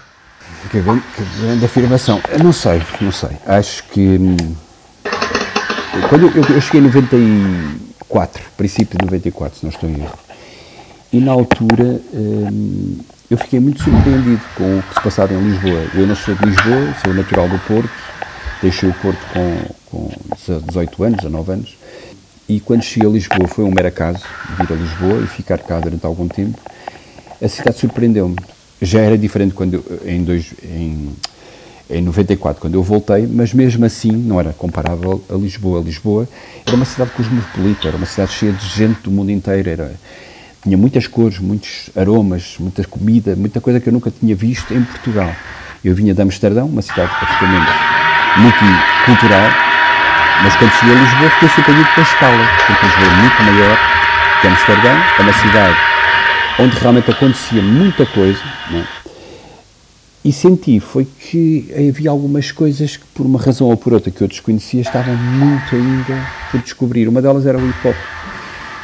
Que 0.70 0.80
grande, 0.80 1.04
que 1.16 1.24
grande 1.42 1.66
afirmação. 1.66 2.22
Eu 2.30 2.44
não 2.44 2.54
sei, 2.54 2.82
não 3.02 3.12
sei. 3.12 3.32
Acho 3.46 3.84
que. 3.86 4.18
Hum, 4.18 4.56
quando 6.10 6.28
eu, 6.28 6.44
eu, 6.56 6.62
cheguei 6.62 6.82
em 6.82 6.86
94, 6.86 8.44
princípio 8.58 8.98
de 8.98 9.06
94, 9.06 9.60
se 9.60 9.66
não 9.66 9.72
estou 9.72 9.90
em 9.90 10.02
erro, 10.02 10.18
e 11.12 11.20
na 11.20 11.32
altura 11.32 12.02
hum, 12.14 12.98
eu 13.30 13.38
fiquei 13.38 13.60
muito 13.60 13.84
surpreendido 13.84 14.42
com 14.56 14.80
o 14.80 14.84
que 14.84 14.94
se 14.94 15.02
passava 15.02 15.34
em 15.34 15.42
Lisboa. 15.42 15.88
Eu 15.96 16.08
não 16.08 16.16
sou 16.16 16.36
de 16.36 16.46
Lisboa, 16.46 16.96
sou 17.04 17.14
natural 17.14 17.50
do 17.50 17.60
Porto, 17.60 17.90
deixei 18.62 18.90
o 18.90 18.94
Porto 18.94 19.20
com, 19.34 19.76
com 19.90 20.12
18 20.68 21.04
anos, 21.04 21.18
19 21.18 21.52
anos, 21.52 21.78
e 22.48 22.60
quando 22.60 22.84
cheguei 22.84 23.08
a 23.08 23.12
Lisboa, 23.12 23.48
foi 23.48 23.64
um 23.64 23.72
mero 23.72 23.88
acaso 23.88 24.24
vir 24.58 24.72
a 24.72 24.76
Lisboa 24.76 25.22
e 25.24 25.28
ficar 25.28 25.60
cá 25.60 25.80
durante 25.80 26.06
algum 26.06 26.28
tempo. 26.28 26.60
A 27.42 27.48
cidade 27.48 27.78
surpreendeu-me. 27.78 28.36
Já 28.82 29.00
era 29.00 29.18
diferente 29.18 29.54
quando 29.54 29.76
eu, 29.76 30.02
em, 30.06 30.24
dois, 30.24 30.54
em, 30.64 31.10
em 31.90 32.02
94, 32.02 32.62
quando 32.62 32.74
eu 32.74 32.84
voltei, 32.84 33.26
mas 33.28 33.54
mesmo 33.54 33.86
assim 33.86 34.12
não 34.12 34.40
era 34.40 34.52
comparável 34.54 35.24
a 35.30 35.36
Lisboa. 35.36 35.82
Lisboa 35.82 36.28
era 36.66 36.76
uma 36.76 36.86
cidade 36.86 37.12
cosmopolita, 37.12 37.88
era 37.88 37.98
uma 37.98 38.06
cidade 38.06 38.34
cheia 38.34 38.52
de 38.52 38.68
gente 38.68 39.02
do 39.02 39.12
mundo 39.12 39.32
inteiro. 39.32 39.70
Era, 39.70 39.94
tinha 40.62 40.78
muitas 40.78 41.08
cores, 41.08 41.40
muitos 41.40 41.90
aromas, 41.96 42.56
muita 42.60 42.84
comida, 42.86 43.36
muita 43.36 43.62
coisa 43.62 43.80
que 43.80 43.88
eu 43.88 43.94
nunca 43.94 44.12
tinha 44.12 44.36
visto 44.36 44.74
em 44.74 44.84
Portugal. 44.84 45.34
Eu 45.84 45.96
vinha 45.96 46.14
de 46.14 46.22
Amsterdão, 46.22 46.68
uma 46.68 46.82
cidade 46.82 47.12
praticamente 47.20 47.72
multicultural, 48.38 49.73
mas 50.44 50.56
quando 50.58 50.72
cheguei 50.74 50.96
a 50.96 51.00
Lisboa 51.00 51.30
fiquei 51.32 51.50
surpreendido 51.50 51.90
com 51.96 52.02
a 52.02 52.04
escala, 52.04 52.50
porque 52.68 52.86
Lisboa 52.86 53.08
é 53.08 53.16
muito 53.16 53.44
maior 53.44 53.78
que 54.42 54.48
Amsterdão, 54.48 55.04
é 55.18 55.22
uma 55.22 55.34
cidade 55.34 55.78
onde 56.60 56.78
realmente 56.78 57.10
acontecia 57.10 57.62
muita 57.62 58.06
coisa, 58.06 58.44
é? 58.74 59.04
e 60.24 60.32
senti 60.32 60.80
foi 60.80 61.06
que 61.06 61.74
havia 61.90 62.10
algumas 62.10 62.52
coisas 62.52 62.96
que, 62.96 63.06
por 63.14 63.26
uma 63.26 63.40
razão 63.40 63.68
ou 63.68 63.76
por 63.76 63.94
outra 63.94 64.10
que 64.10 64.22
eu 64.22 64.28
desconhecia, 64.28 64.82
estavam 64.82 65.16
muito 65.16 65.76
ainda 65.76 66.28
por 66.50 66.62
descobrir. 66.62 67.08
Uma 67.10 67.22
delas 67.22 67.46
era 67.46 67.58
o 67.58 67.70
hip 67.70 67.88
hop. 67.88 67.96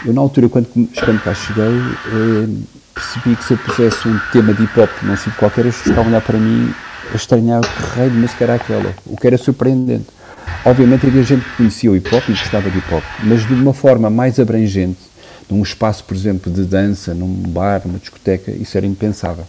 Eu, 0.06 0.14
na 0.14 0.22
altura, 0.22 0.50
quando, 0.50 0.68
quando 0.68 1.24
cá 1.24 1.34
cheguei, 1.34 1.64
eh, 1.64 2.48
percebi 2.94 3.36
que 3.38 3.44
se 3.44 3.54
eu 3.54 3.58
pusesse 3.58 4.08
um 4.08 4.20
tema 4.34 4.54
de 4.54 4.64
hip 4.64 4.80
hop 4.80 4.90
num 5.04 5.16
sítio 5.16 5.34
qualquer, 5.40 5.62
eles 5.62 5.78
estavam 5.78 6.06
a 6.06 6.08
olhar 6.08 6.22
para 6.22 6.38
mim 6.38 6.74
a 7.12 7.16
estranhar 7.16 7.62
que 7.62 7.98
raio 7.98 8.12
de 8.12 8.18
música 8.18 8.44
era 8.44 8.56
aquela, 8.56 8.94
o 9.06 9.16
que 9.16 9.28
era 9.28 9.38
surpreendente. 9.38 10.08
Obviamente 10.66 11.08
havia 11.08 11.24
gente 11.24 11.46
que 11.46 11.56
conhecia 11.56 11.90
o 11.90 11.96
hip 11.96 12.14
hop 12.14 12.24
e 12.28 12.34
gostava 12.34 12.70
de 12.70 12.78
hip 12.78 12.94
hop, 12.94 13.04
mas 13.24 13.48
de 13.48 13.54
uma 13.54 13.74
forma 13.74 14.10
mais 14.10 14.40
abrangente, 14.40 15.00
num 15.50 15.64
espaço, 15.64 16.04
por 16.04 16.16
exemplo, 16.16 16.52
de 16.52 16.64
dança, 16.64 17.14
num 17.14 17.34
bar, 17.34 17.82
numa 17.86 17.98
discoteca, 17.98 18.52
isso 18.52 18.78
era 18.78 18.86
impensável. 18.86 19.46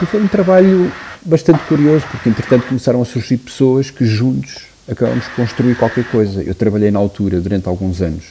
E 0.00 0.06
foi 0.06 0.22
um 0.22 0.28
trabalho 0.28 0.90
bastante 1.24 1.58
curioso, 1.64 2.06
porque 2.10 2.28
entretanto 2.28 2.66
começaram 2.66 3.02
a 3.02 3.04
surgir 3.04 3.38
pessoas 3.38 3.90
que 3.90 4.06
juntos 4.06 4.66
acabamos 4.88 5.24
de 5.24 5.30
construir 5.30 5.74
qualquer 5.74 6.04
coisa. 6.04 6.42
Eu 6.42 6.54
trabalhei 6.54 6.90
na 6.90 6.98
altura 6.98 7.40
durante 7.40 7.68
alguns 7.68 8.00
anos, 8.00 8.24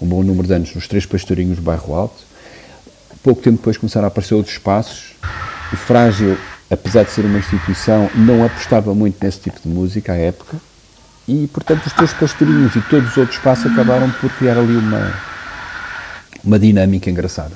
um 0.00 0.06
bom 0.06 0.22
número 0.22 0.46
de 0.46 0.54
anos, 0.54 0.74
nos 0.74 0.86
Três 0.86 1.04
Pastorinhos 1.04 1.56
do 1.56 1.62
Bairro 1.62 1.94
Alto. 1.94 2.22
Pouco 3.22 3.42
tempo 3.42 3.56
depois 3.56 3.76
começaram 3.76 4.06
a 4.06 4.08
aparecer 4.08 4.34
outros 4.34 4.54
espaços. 4.54 5.16
O 5.72 5.76
Frágil, 5.76 6.38
apesar 6.70 7.02
de 7.02 7.10
ser 7.10 7.24
uma 7.24 7.38
instituição, 7.38 8.08
não 8.14 8.44
apostava 8.44 8.94
muito 8.94 9.22
nesse 9.22 9.40
tipo 9.40 9.60
de 9.60 9.68
música 9.68 10.12
à 10.12 10.16
época 10.16 10.56
e, 11.26 11.46
portanto, 11.48 11.86
os 11.86 11.92
teus 11.92 12.12
pastorinhos 12.12 12.74
e 12.76 12.80
todos 12.82 13.10
os 13.10 13.16
outros 13.16 13.36
espaços 13.36 13.70
acabaram 13.72 14.10
por 14.10 14.30
criar 14.32 14.58
ali 14.58 14.76
uma, 14.76 15.12
uma 16.44 16.58
dinâmica 16.58 17.10
engraçada. 17.10 17.52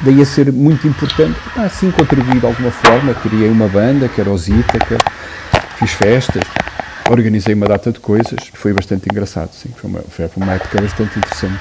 Daí 0.00 0.20
a 0.20 0.26
ser 0.26 0.52
muito 0.52 0.86
importante, 0.86 1.38
assim 1.56 1.90
contribuí 1.90 2.40
de 2.40 2.46
alguma 2.46 2.70
forma, 2.70 3.14
criei 3.14 3.48
uma 3.48 3.68
banda, 3.68 4.08
que 4.08 4.20
era 4.20 4.30
o 4.30 4.36
Zítaca, 4.36 4.98
fiz 5.76 5.92
festas, 5.92 6.42
organizei 7.08 7.54
uma 7.54 7.66
data 7.66 7.92
de 7.92 8.00
coisas, 8.00 8.38
foi 8.54 8.72
bastante 8.72 9.08
engraçado, 9.10 9.52
sim, 9.52 9.70
foi 9.76 9.90
uma, 9.90 10.00
foi 10.00 10.28
uma 10.36 10.52
época 10.54 10.80
bastante 10.80 11.18
interessante. 11.18 11.58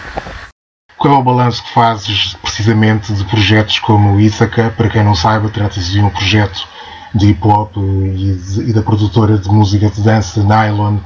Qual 0.98 1.16
é 1.16 1.18
o 1.18 1.24
balanço 1.24 1.64
que 1.64 1.74
fazes 1.74 2.36
precisamente 2.42 3.12
de 3.14 3.24
projetos 3.26 3.80
como 3.80 4.16
o 4.16 4.22
Ithaca? 4.22 4.72
Para 4.78 4.90
quem 4.90 5.04
não 5.04 5.16
saiba, 5.16 5.50
trata-se 5.50 5.92
de 5.92 6.00
um 6.00 6.10
projeto 6.12 6.68
de 7.14 7.28
hip 7.28 7.46
hop 7.46 7.76
e, 7.78 8.70
e, 8.70 8.74
da 8.74 8.82
produtora 8.82 9.38
de 9.38 9.50
música 9.50 9.90
de 9.90 10.02
dança 10.02 10.42
Nylon, 10.42 10.98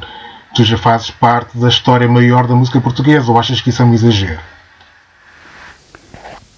tu 0.54 0.64
já 0.64 0.78
fazes 0.78 1.12
parte 1.12 1.58
da 1.58 1.68
história 1.68 2.08
maior 2.08 2.48
da 2.48 2.56
música 2.56 2.80
portuguesa 2.80 3.32
ou 3.32 3.40
achas 3.40 3.62
que 3.62 3.70
isso 3.70 3.82
é 3.82 3.86
um 3.86 3.94
exagero? 3.94 4.40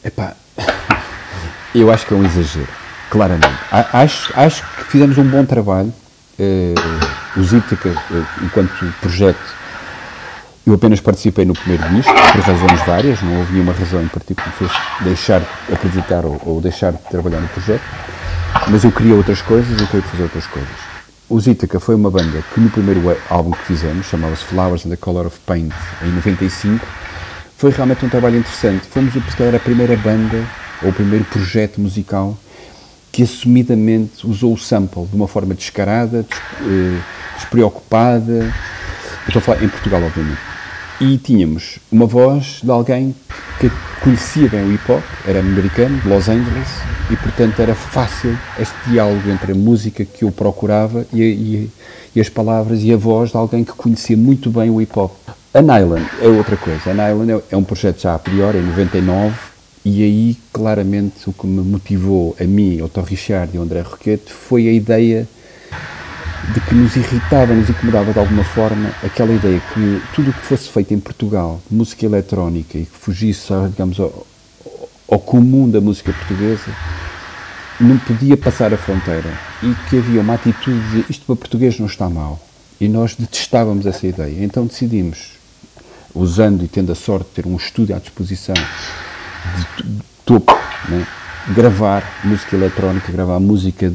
Epá, 0.03 0.33
eu 1.73 1.91
acho 1.91 2.05
que 2.05 2.13
é 2.13 2.17
um 2.17 2.25
exagero, 2.25 2.67
claramente. 3.09 3.57
Acho, 3.71 4.33
acho 4.35 4.63
que 4.63 4.83
fizemos 4.85 5.17
um 5.17 5.23
bom 5.23 5.45
trabalho. 5.45 5.93
Uh, 6.39 7.39
o 7.39 7.43
Zíptica, 7.43 7.89
uh, 7.89 8.45
enquanto 8.45 8.93
projeto, 9.01 9.57
Eu 10.67 10.73
apenas 10.73 10.99
participei 10.99 11.45
no 11.45 11.53
primeiro 11.53 11.87
disco, 11.95 12.13
por 12.13 12.41
razões 12.41 12.81
várias, 12.85 13.21
não 13.21 13.37
houve 13.37 13.53
nenhuma 13.53 13.71
razão 13.71 14.01
em 14.01 14.07
particular 14.09 14.51
que 14.51 14.63
me 14.65 14.67
fez 14.67 14.81
deixar 14.99 15.39
de 15.39 15.73
acreditar 15.73 16.25
ou, 16.25 16.41
ou, 16.45 16.59
deixar 16.59 16.91
de 16.91 16.97
trabalhar 17.09 17.39
no 17.39 17.47
projeto, 17.47 17.81
mas 18.69 18.83
eu 18.83 18.91
queria 18.91 19.15
outras 19.15 19.41
coisas, 19.41 19.79
eu 19.79 19.87
queria 19.87 20.03
fazer 20.03 20.23
outras 20.23 20.47
coisas. 20.47 20.69
O 21.29 21.39
Zítaca 21.39 21.79
foi 21.79 21.95
uma 21.95 22.09
banda 22.09 22.43
que 22.53 22.59
no 22.59 22.69
primeiro 22.69 23.01
álbum 23.29 23.51
que 23.51 23.63
fizemos, 23.65 24.05
chamava-se 24.05 24.45
Flowers 24.45 24.85
and 24.85 24.89
the 24.89 24.95
Color 24.95 25.27
of 25.27 25.39
Paint, 25.45 25.73
em 26.01 26.11
95, 26.11 26.85
foi 27.57 27.71
realmente 27.71 28.05
um 28.05 28.09
trabalho 28.09 28.37
interessante. 28.37 28.85
Fomos, 28.87 29.13
se 29.13 29.19
a 29.19 29.59
primeira 29.59 29.97
banda, 29.97 30.45
ou 30.81 30.89
o 30.89 30.93
primeiro 30.93 31.25
projeto 31.25 31.81
musical 31.81 32.37
que 33.11 33.23
assumidamente 33.23 34.27
usou 34.27 34.53
o 34.53 34.57
sample 34.57 35.05
de 35.07 35.15
uma 35.15 35.27
forma 35.27 35.55
descarada, 35.55 36.23
eh, 36.61 36.99
despreocupada. 37.35 38.53
estou 39.27 39.39
a 39.39 39.41
falar 39.41 39.63
em 39.63 39.69
Portugal, 39.69 40.03
obviamente. 40.03 40.39
E 41.01 41.17
tínhamos 41.17 41.79
uma 41.91 42.05
voz 42.05 42.59
de 42.63 42.69
alguém 42.69 43.15
que 43.59 43.71
conhecia 44.01 44.47
bem 44.47 44.63
o 44.63 44.71
hip 44.71 44.91
hop, 44.91 45.03
era 45.27 45.39
americano, 45.39 45.99
de 45.99 46.07
Los 46.07 46.29
Angeles, 46.29 46.67
e 47.09 47.15
portanto 47.15 47.59
era 47.59 47.73
fácil 47.73 48.37
este 48.59 48.75
diálogo 48.89 49.29
entre 49.29 49.53
a 49.53 49.55
música 49.55 50.03
que 50.03 50.23
eu 50.23 50.31
procurava 50.31 51.05
e, 51.13 51.21
e, 51.21 51.71
e 52.15 52.21
as 52.21 52.29
palavras 52.29 52.83
e 52.83 52.91
a 52.91 52.97
voz 52.97 53.31
de 53.31 53.37
alguém 53.37 53.63
que 53.63 53.71
conhecia 53.71 54.17
muito 54.17 54.49
bem 54.49 54.69
o 54.69 54.81
hip 54.81 54.97
hop. 54.97 55.13
A 55.53 55.61
Nylon 55.61 56.03
é 56.21 56.27
outra 56.27 56.57
coisa. 56.57 56.91
A 56.91 56.93
Nylon 56.93 57.37
é, 57.37 57.41
é 57.51 57.57
um 57.57 57.63
projeto 57.63 58.01
já 58.01 58.13
a 58.13 58.19
priori, 58.19 58.57
em 58.59 58.63
99, 58.63 59.33
e 59.85 60.03
aí 60.03 60.37
claramente 60.51 61.29
o 61.29 61.33
que 61.33 61.47
me 61.47 61.61
motivou 61.61 62.35
a 62.39 62.43
mim, 62.43 62.79
ao 62.81 62.89
Tom 62.89 63.01
Richard 63.01 63.51
e 63.53 63.57
ao 63.57 63.63
André 63.63 63.81
Roquete 63.81 64.33
foi 64.33 64.67
a 64.67 64.71
ideia 64.71 65.27
de 66.53 66.61
que 66.61 66.75
nos 66.75 66.95
irritava, 66.95 67.53
nos 67.53 67.69
incomodava 67.69 68.11
de 68.11 68.19
alguma 68.19 68.43
forma 68.43 68.91
aquela 69.01 69.33
ideia 69.33 69.61
que 69.73 70.01
tudo 70.13 70.31
o 70.31 70.33
que 70.33 70.45
fosse 70.45 70.69
feito 70.69 70.93
em 70.93 70.99
Portugal, 70.99 71.61
música 71.71 72.05
eletrónica, 72.05 72.77
e 72.77 72.85
que 72.85 72.97
fugisse, 72.97 73.47
digamos, 73.69 73.99
ao, 73.99 74.26
ao 75.07 75.19
comum 75.19 75.69
da 75.69 75.79
música 75.79 76.11
portuguesa, 76.11 76.71
não 77.79 77.97
podia 77.99 78.35
passar 78.35 78.73
a 78.73 78.77
fronteira 78.77 79.31
e 79.61 79.73
que 79.89 79.97
havia 79.97 80.21
uma 80.21 80.33
atitude 80.33 81.03
de 81.03 81.11
isto 81.11 81.25
para 81.25 81.35
português 81.35 81.79
não 81.79 81.85
está 81.85 82.09
mal. 82.09 82.39
E 82.79 82.87
nós 82.87 83.15
detestávamos 83.15 83.85
essa 83.85 84.05
ideia. 84.05 84.43
Então 84.43 84.65
decidimos, 84.65 85.31
usando 86.13 86.63
e 86.63 86.67
tendo 86.67 86.91
a 86.91 86.95
sorte 86.95 87.25
de 87.29 87.31
ter 87.31 87.47
um 87.47 87.55
estúdio 87.55 87.95
à 87.95 87.99
disposição 87.99 88.55
de, 88.55 90.01
topo, 90.25 90.53
né, 90.89 91.07
gravar 91.53 92.03
música 92.23 92.55
eletrónica, 92.55 93.11
gravar 93.11 93.39
música 93.39 93.93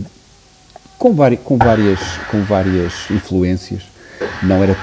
com, 0.99 1.15
com, 1.45 1.59
várias, 1.59 2.01
com 2.31 2.43
várias 2.43 3.11
influências. 3.11 3.83
Não 4.43 4.63
era 4.63 4.77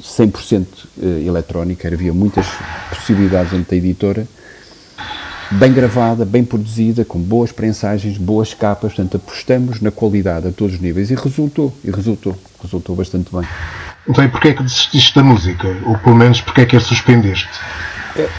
100% 0.00 0.66
eh, 1.02 1.24
eletrónica, 1.26 1.88
havia 1.88 2.12
muitas 2.12 2.46
possibilidades 2.90 3.52
dentro 3.52 3.70
da 3.70 3.76
editora. 3.76 4.26
Bem 5.52 5.72
gravada, 5.72 6.24
bem 6.24 6.44
produzida, 6.44 7.04
com 7.04 7.20
boas 7.20 7.52
prensagens, 7.52 8.18
boas 8.18 8.52
capas, 8.52 8.94
portanto 8.94 9.16
apostamos 9.16 9.80
na 9.80 9.92
qualidade 9.92 10.48
a 10.48 10.50
todos 10.50 10.74
os 10.74 10.80
níveis 10.80 11.08
e 11.12 11.14
resultou, 11.14 11.72
e 11.84 11.90
resultou, 11.90 12.36
resultou 12.60 12.96
bastante 12.96 13.30
bem. 13.32 13.46
Então 14.08 14.24
e 14.24 14.28
porquê 14.28 14.48
é 14.48 14.54
que 14.54 14.62
desististe 14.64 15.14
da 15.14 15.22
música? 15.22 15.68
Ou 15.86 15.96
pelo 15.98 16.16
menos 16.16 16.40
porquê 16.40 16.62
é 16.62 16.66
que 16.66 16.76
a 16.76 16.80
suspendeste? 16.80 17.48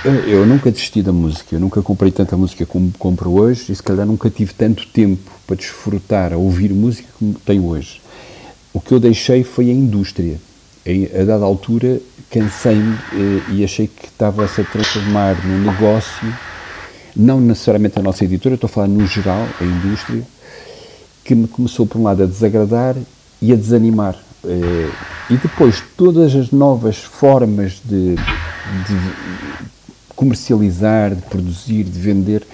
Eu, 0.03 0.13
eu, 0.25 0.45
nunca 0.45 0.69
desisti 0.69 1.01
da 1.01 1.13
música, 1.13 1.55
eu 1.55 1.61
nunca 1.61 1.81
comprei 1.81 2.11
tanta 2.11 2.35
música 2.35 2.65
como 2.65 2.91
compro 2.99 3.31
hoje 3.31 3.71
e 3.71 3.75
se 3.75 3.83
calhar 3.83 4.05
nunca 4.05 4.29
tive 4.29 4.53
tanto 4.53 4.85
tempo 4.87 5.31
para 5.45 5.55
desfrutar, 5.55 6.33
a 6.33 6.37
ouvir 6.37 6.73
música 6.73 7.07
como 7.17 7.35
tenho 7.35 7.67
hoje. 7.67 8.01
O 8.73 8.81
que 8.81 8.91
eu 8.91 8.99
deixei 8.99 9.45
foi 9.45 9.69
a 9.69 9.73
indústria. 9.73 10.37
A, 10.85 11.23
dada 11.23 11.45
altura 11.45 12.01
cansei-me 12.29 12.97
eh, 13.13 13.53
e 13.53 13.63
achei 13.63 13.87
que 13.87 14.07
estava-se 14.07 14.61
a 14.61 14.63
transformar 14.63 15.35
num 15.45 15.71
negócio, 15.71 16.33
não 17.17 17.41
necessariamente 17.41 17.97
a 17.97 18.01
nossa 18.01 18.23
editora, 18.23 18.55
estou 18.55 18.67
a 18.67 18.71
falar 18.71 18.87
no 18.87 19.05
geral, 19.07 19.47
a 19.59 19.63
indústria, 19.63 20.21
que 21.23 21.33
me 21.33 21.47
começou 21.47 21.85
por 21.87 21.99
um 21.99 22.03
lado 22.03 22.23
a 22.23 22.25
desagradar 22.25 22.95
e 23.41 23.51
a 23.51 23.55
desanimar. 23.55 24.15
Eh, 24.45 24.89
e 25.31 25.35
depois 25.35 25.83
todas 25.97 26.35
as 26.35 26.51
novas 26.51 26.97
formas 26.97 27.81
de, 27.83 28.15
de 28.15 28.97
comercializar, 30.15 31.15
de 31.15 31.21
produzir, 31.23 31.83
de 31.83 31.99
vender, 31.99 32.45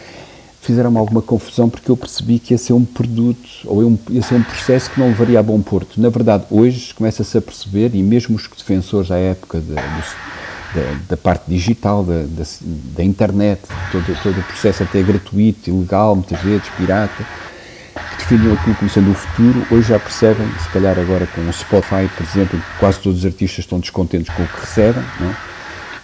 fizeram-me 0.61 0.97
alguma 0.97 1.21
confusão 1.21 1.69
porque 1.69 1.91
eu 1.91 1.97
percebi 1.97 2.39
que 2.39 2.53
ia 2.53 2.57
ser 2.57 2.71
um 2.71 2.85
produto 2.85 3.49
ou 3.65 3.99
ia 4.09 4.21
ser 4.21 4.35
um 4.35 4.43
processo 4.43 4.89
que 4.89 4.99
não 4.99 5.07
levaria 5.07 5.39
a 5.39 5.43
bom 5.43 5.61
porto. 5.61 5.99
Na 5.99 6.09
verdade, 6.09 6.45
hoje 6.49 6.93
começa-se 6.93 7.37
a 7.37 7.41
perceber, 7.41 7.93
e 7.93 8.01
mesmo 8.01 8.37
os 8.37 8.47
defensores 8.47 9.11
à 9.11 9.17
época 9.17 9.59
da, 9.59 9.81
da, 10.73 10.97
da 11.09 11.17
parte 11.17 11.43
digital, 11.47 12.03
da, 12.03 12.23
da, 12.23 12.43
da 12.95 13.03
internet, 13.03 13.61
todo, 13.91 14.21
todo 14.21 14.39
o 14.39 14.43
processo 14.43 14.83
até 14.83 15.01
gratuito, 15.01 15.69
ilegal, 15.69 16.15
muitas 16.15 16.39
vezes, 16.41 16.67
pirata, 16.77 17.25
que 17.93 18.17
definiam 18.17 18.53
aquilo 18.53 18.75
como 18.75 18.89
sendo 18.89 19.11
o 19.11 19.13
futuro, 19.13 19.65
hoje 19.71 19.89
já 19.89 19.99
percebem, 19.99 20.47
se 20.59 20.69
calhar 20.69 20.97
agora 20.97 21.27
com 21.27 21.41
o 21.41 21.53
Spotify, 21.53 22.09
por 22.15 22.23
exemplo, 22.23 22.61
quase 22.79 22.99
todos 22.99 23.19
os 23.19 23.25
artistas 23.25 23.59
estão 23.59 23.79
descontentes 23.79 24.33
com 24.33 24.43
o 24.43 24.47
que 24.47 24.61
recebem, 24.61 25.03
não 25.19 25.29
é? 25.29 25.35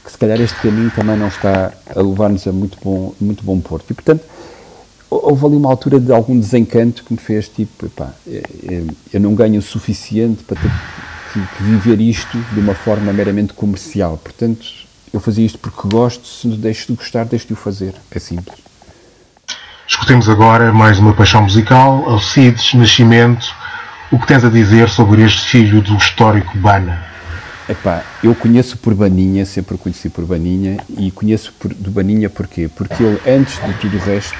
que 0.09 0.13
se 0.13 0.17
calhar 0.17 0.41
este 0.41 0.59
caminho 0.59 0.89
também 0.91 1.15
não 1.15 1.27
está 1.27 1.71
a 1.95 2.01
levar-nos 2.01 2.47
a 2.47 2.51
muito 2.51 2.77
bom, 2.83 3.13
muito 3.21 3.43
bom 3.43 3.59
porto. 3.59 3.91
E, 3.91 3.93
portanto, 3.93 4.23
houve 5.09 5.45
ali 5.45 5.55
uma 5.55 5.69
altura 5.69 5.99
de 5.99 6.11
algum 6.11 6.39
desencanto 6.39 7.03
que 7.03 7.13
me 7.13 7.19
fez 7.19 7.47
tipo, 7.47 7.91
é, 8.27 8.41
é, 8.67 8.83
eu 9.13 9.19
não 9.19 9.35
ganho 9.35 9.59
o 9.59 9.61
suficiente 9.61 10.43
para 10.43 10.59
ter 10.59 10.71
que 11.33 11.63
viver 11.63 12.01
isto 12.01 12.37
de 12.53 12.59
uma 12.59 12.73
forma 12.73 13.13
meramente 13.13 13.53
comercial. 13.53 14.17
Portanto, 14.17 14.65
eu 15.13 15.19
fazia 15.19 15.45
isto 15.45 15.57
porque 15.57 15.87
gosto, 15.87 16.27
se 16.27 16.47
deixo 16.47 16.87
de 16.87 16.97
gostar, 16.97 17.25
deixo 17.25 17.47
de 17.47 17.53
o 17.53 17.55
fazer. 17.55 17.93
É 18.11 18.19
simples. 18.19 18.57
Escutemos 19.87 20.29
agora 20.29 20.71
mais 20.71 20.99
uma 20.99 21.13
paixão 21.13 21.43
musical, 21.43 22.07
Alcides 22.07 22.73
Nascimento. 22.73 23.53
O 24.11 24.19
que 24.19 24.27
tens 24.27 24.43
a 24.43 24.49
dizer 24.49 24.89
sobre 24.89 25.23
este 25.23 25.41
filho 25.41 25.81
do 25.81 25.95
histórico 25.95 26.57
Bana? 26.57 27.03
Epá, 27.67 28.03
eu 28.23 28.33
conheço 28.33 28.77
por 28.77 28.95
Baninha, 28.95 29.45
sempre 29.45 29.75
o 29.75 29.77
conheci 29.77 30.09
por 30.09 30.25
Baninha, 30.25 30.77
e 30.97 31.11
conheço 31.11 31.53
por, 31.59 31.71
do 31.71 31.91
Baninha 31.91 32.27
porquê? 32.27 32.67
Porque 32.67 33.03
ele, 33.03 33.21
antes 33.27 33.63
de 33.63 33.73
tudo 33.73 33.97
o 33.97 33.99
resto, 33.99 34.37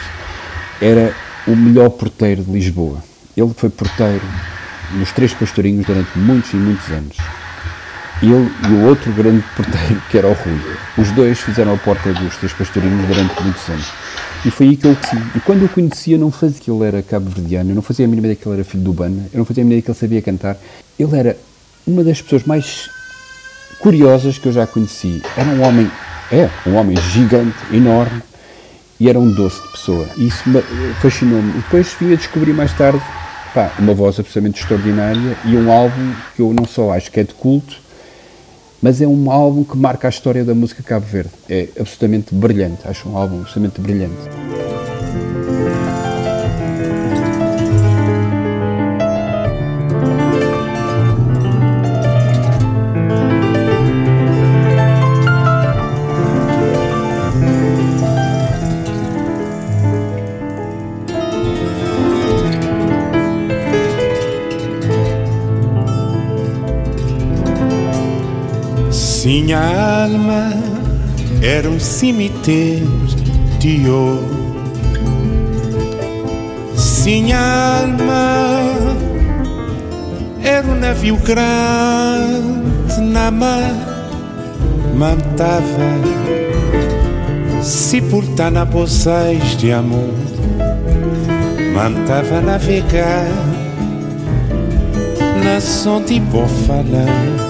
era 0.82 1.14
o 1.46 1.56
melhor 1.56 1.90
porteiro 1.90 2.44
de 2.44 2.52
Lisboa. 2.52 3.04
Ele 3.38 3.54
foi 3.56 3.70
porteiro 3.70 4.24
nos 4.94 5.12
Três 5.12 5.34
Pastorinhos 5.34 5.86
durante 5.86 6.18
muitos 6.18 6.54
e 6.54 6.56
muitos 6.56 6.90
anos. 6.92 7.18
Ele 8.22 8.52
e 8.68 8.74
o 8.74 8.86
outro 8.86 9.12
grande 9.14 9.44
porteiro, 9.56 10.02
que 10.10 10.18
era 10.18 10.28
o 10.28 10.34
Rui. 10.34 10.60
Os 10.98 11.10
dois 11.12 11.40
fizeram 11.40 11.74
a 11.74 11.78
porta 11.78 12.12
dos 12.14 12.36
Três 12.38 12.52
Pastorinhos 12.54 13.08
durante 13.08 13.42
muitos 13.42 13.70
anos. 13.70 13.88
E 14.46 14.52
foi 14.52 14.68
aí 14.68 14.76
que 14.78 14.88
eu 14.88 14.96
conheci. 14.96 15.28
E 15.36 15.40
quando 15.40 15.62
eu 15.64 15.70
conhecia, 15.70 16.18
não 16.18 16.32
fazia 16.32 16.60
que 16.60 16.72
ele 16.72 16.84
era 16.86 17.02
cabo-verdiano, 17.02 17.72
eu 17.72 17.76
não 17.76 17.82
fazia 17.82 18.06
a 18.06 18.08
mínima 18.08 18.28
ideia 18.28 18.36
que 18.36 18.48
ele 18.48 18.56
era 18.56 18.64
filho 18.64 18.84
do 18.84 18.94
Bana, 18.94 19.26
eu 19.34 19.38
não 19.38 19.46
fazia 19.46 19.64
a 19.64 19.66
mínima 19.66 19.80
ideia 19.80 19.82
que 19.84 19.92
ele 19.92 19.98
sabia 19.98 20.22
cantar. 20.22 20.58
Ele 20.98 21.18
era 21.18 21.38
uma 21.86 22.04
das 22.04 22.22
pessoas 22.22 22.44
mais 22.44 22.90
curiosas 23.80 24.38
que 24.38 24.48
eu 24.48 24.52
já 24.52 24.68
conheci. 24.68 25.22
Era 25.38 25.50
um 25.50 25.62
homem, 25.62 25.92
é, 26.32 26.50
um 26.66 26.76
homem 26.76 26.96
gigante, 27.12 27.58
enorme, 27.72 28.22
e 29.00 29.10
era 29.10 29.18
um 29.20 29.32
doce 29.32 29.62
de 29.62 29.68
pessoa. 29.70 30.06
E 30.18 30.28
isso 30.28 30.44
fascinou-me. 31.02 31.54
Depois 31.54 31.96
vim 32.00 32.14
a 32.14 32.16
descobrir 32.16 32.54
mais 32.54 32.74
tarde 32.74 33.02
pá, 33.54 33.72
uma 33.80 33.94
voz 33.94 34.20
absolutamente 34.20 34.62
extraordinária 34.62 35.38
e 35.46 35.56
um 35.56 35.72
álbum 35.72 36.14
que 36.36 36.42
eu 36.42 36.54
não 36.54 36.66
só 36.66 36.92
acho 36.92 37.12
que 37.12 37.20
é 37.20 37.24
de 37.24 37.34
culto, 37.34 37.78
mas 38.82 39.02
é 39.02 39.08
um 39.08 39.30
álbum 39.32 39.64
que 39.64 39.78
marca 39.78 40.08
a 40.08 40.10
história 40.10 40.44
da 40.44 40.56
música 40.56 40.82
Cabo 40.82 41.06
Verde. 41.06 41.32
É 41.50 41.68
absolutamente 41.80 42.34
brilhante, 42.34 42.88
acho 42.88 43.10
um 43.10 43.18
álbum 43.18 43.42
absolutamente 43.42 43.82
brilhante. 43.82 44.99
Minha 69.30 69.60
alma 69.60 70.50
era 71.40 71.70
um 71.70 71.80
cemitério. 71.80 72.90
Minha 77.06 77.38
alma 77.38 78.56
era 80.44 80.66
um 80.66 80.80
navio 80.80 81.16
grande 81.18 83.02
na 83.02 83.30
mar, 83.30 83.72
mantava 84.98 85.62
se 87.62 88.02
portar 88.02 88.52
na 88.52 88.66
bolsais 88.66 89.56
de 89.58 89.72
amor, 89.72 90.10
mantava 91.76 92.42
navegar 92.42 93.28
na 95.44 95.62
som 95.62 96.02
de 96.02 96.20
falar 96.66 97.49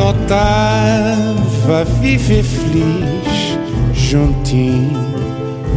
Notava 0.00 1.84
viver 2.00 2.42
feliz 2.42 3.58
juntinho, 3.92 4.98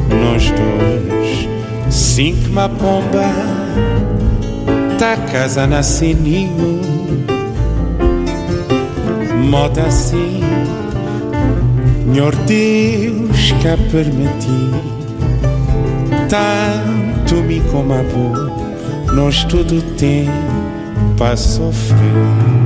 nós 0.10 0.50
dois. 0.50 1.50
Cinco 1.94 2.50
uma 2.50 2.70
pomba, 2.70 3.30
tá 4.98 5.18
casa 5.30 5.68
na 5.68 5.84
sininho. 5.84 6.80
Moda 9.50 9.88
assim, 9.88 10.40
Senhor 12.06 12.34
Deus 12.48 13.52
que 13.60 13.92
permiti 13.92 14.72
tanto 16.30 17.36
me 17.44 17.60
como 17.70 17.94
a 17.94 19.14
nós 19.14 19.44
tudo 19.44 19.82
tem 19.98 20.30
para 21.18 21.36
sofrer. 21.36 22.63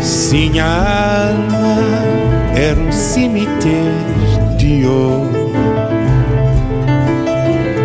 Sim, 0.00 0.60
a 0.60 1.30
alma 1.30 1.76
era 2.56 2.78
um 2.78 2.92
cemitério 2.92 4.56
de 4.56 4.86
ouro. 4.86 5.52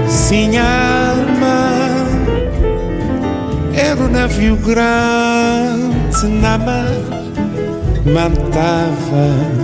Sim, 0.07 0.57
a 0.57 1.11
alma 1.11 1.73
era 3.75 4.01
um 4.01 4.09
navio 4.09 4.55
grande 4.57 6.27
na 6.27 6.57
mar, 6.57 6.85
mantava 8.05 9.63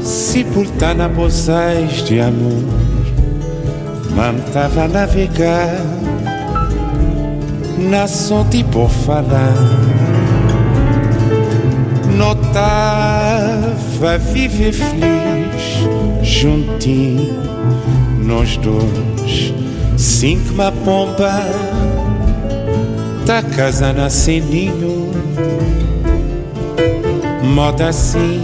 sepultar 0.00 0.94
na 0.94 1.08
bolsais 1.08 2.04
de 2.04 2.20
amor, 2.20 2.64
mantava 4.14 4.86
navegar 4.86 5.84
na 7.78 8.06
sonte 8.06 8.64
por 8.64 8.88
falar 8.88 9.85
notava 12.56 14.18
viver 14.32 14.72
feliz. 14.72 15.86
Juntinho 16.22 17.36
nós 18.24 18.56
dois. 18.56 19.52
Cinco 19.96 20.54
uma 20.54 20.72
pomba 20.72 21.42
da 23.26 23.42
casa 23.42 23.92
na 23.92 24.08
sininho 24.08 25.10
moda 27.42 27.88
assim 27.88 28.40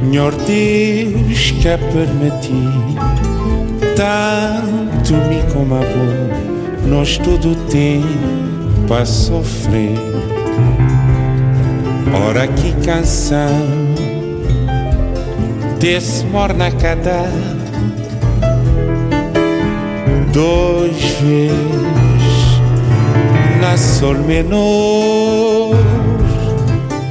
Senhor 0.00 0.32
Deus 0.32 1.50
que 1.52 1.68
permitir 1.92 2.70
tanto 3.96 5.14
me 5.14 5.42
como 5.52 5.74
a 5.76 5.80
nós 6.86 7.16
tudo 7.18 7.54
tem 7.70 8.02
para 8.86 9.06
sofrer 9.06 9.94
Ora 12.12 12.48
que 12.48 12.72
canção 12.84 13.48
desse 15.78 16.24
morna 16.26 16.70
cada 16.72 17.24
dois 20.32 20.96
vezes 21.20 22.60
na 23.60 23.76
sol 23.76 24.14
menor. 24.14 25.76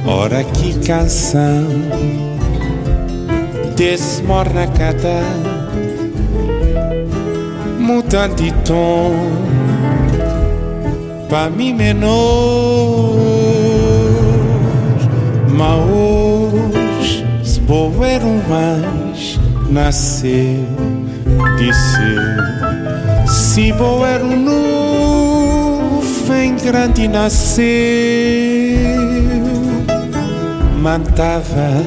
Ora 0.06 0.44
que 0.44 0.78
canção 0.86 1.66
desse 3.76 4.22
morna 4.22 4.66
cada 4.66 5.22
mudando 7.78 8.36
de 8.36 8.52
tom 8.64 9.12
para 11.28 11.48
mim 11.48 11.72
menor. 11.72 13.09
Maus, 15.60 17.22
se 17.44 17.60
um 17.60 18.40
mais, 18.48 19.38
nasceu, 19.68 20.64
desceu. 21.58 22.22
Se 23.26 23.70
um 23.70 24.24
nuvem 26.24 26.56
grande 26.56 27.06
nasceu, 27.06 27.66
mantava 30.80 31.84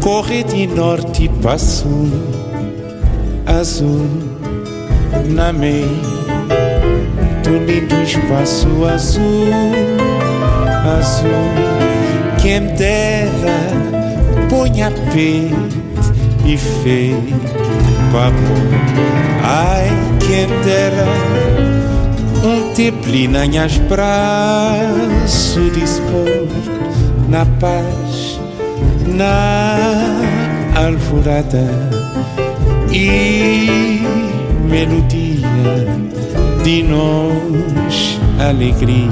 correr 0.00 0.42
de 0.42 0.66
norte 0.66 1.30
para 1.40 1.58
sul, 1.58 2.10
azul 3.46 4.08
na 5.28 5.52
meia 5.52 5.86
do 7.44 7.56
lindo 7.64 8.02
espaço 8.02 8.84
azul, 8.84 9.46
azul 10.98 11.71
quem 12.42 12.66
dera 12.74 13.60
ponha 14.50 14.90
peito 15.12 15.82
e 16.44 16.56
fé 16.56 17.14
papo. 18.12 18.36
Ai, 19.44 19.88
quem 20.18 20.48
dera 20.64 21.06
um 22.44 22.74
teplina 22.74 23.46
nas 23.46 23.78
braços 23.78 25.72
dispor 25.72 26.48
na 27.28 27.46
paz, 27.60 28.40
na 29.06 29.86
alvorada 30.74 31.64
e 32.92 34.02
melodia 34.68 35.48
de 36.64 36.82
nós 36.82 38.18
alegria. 38.40 39.10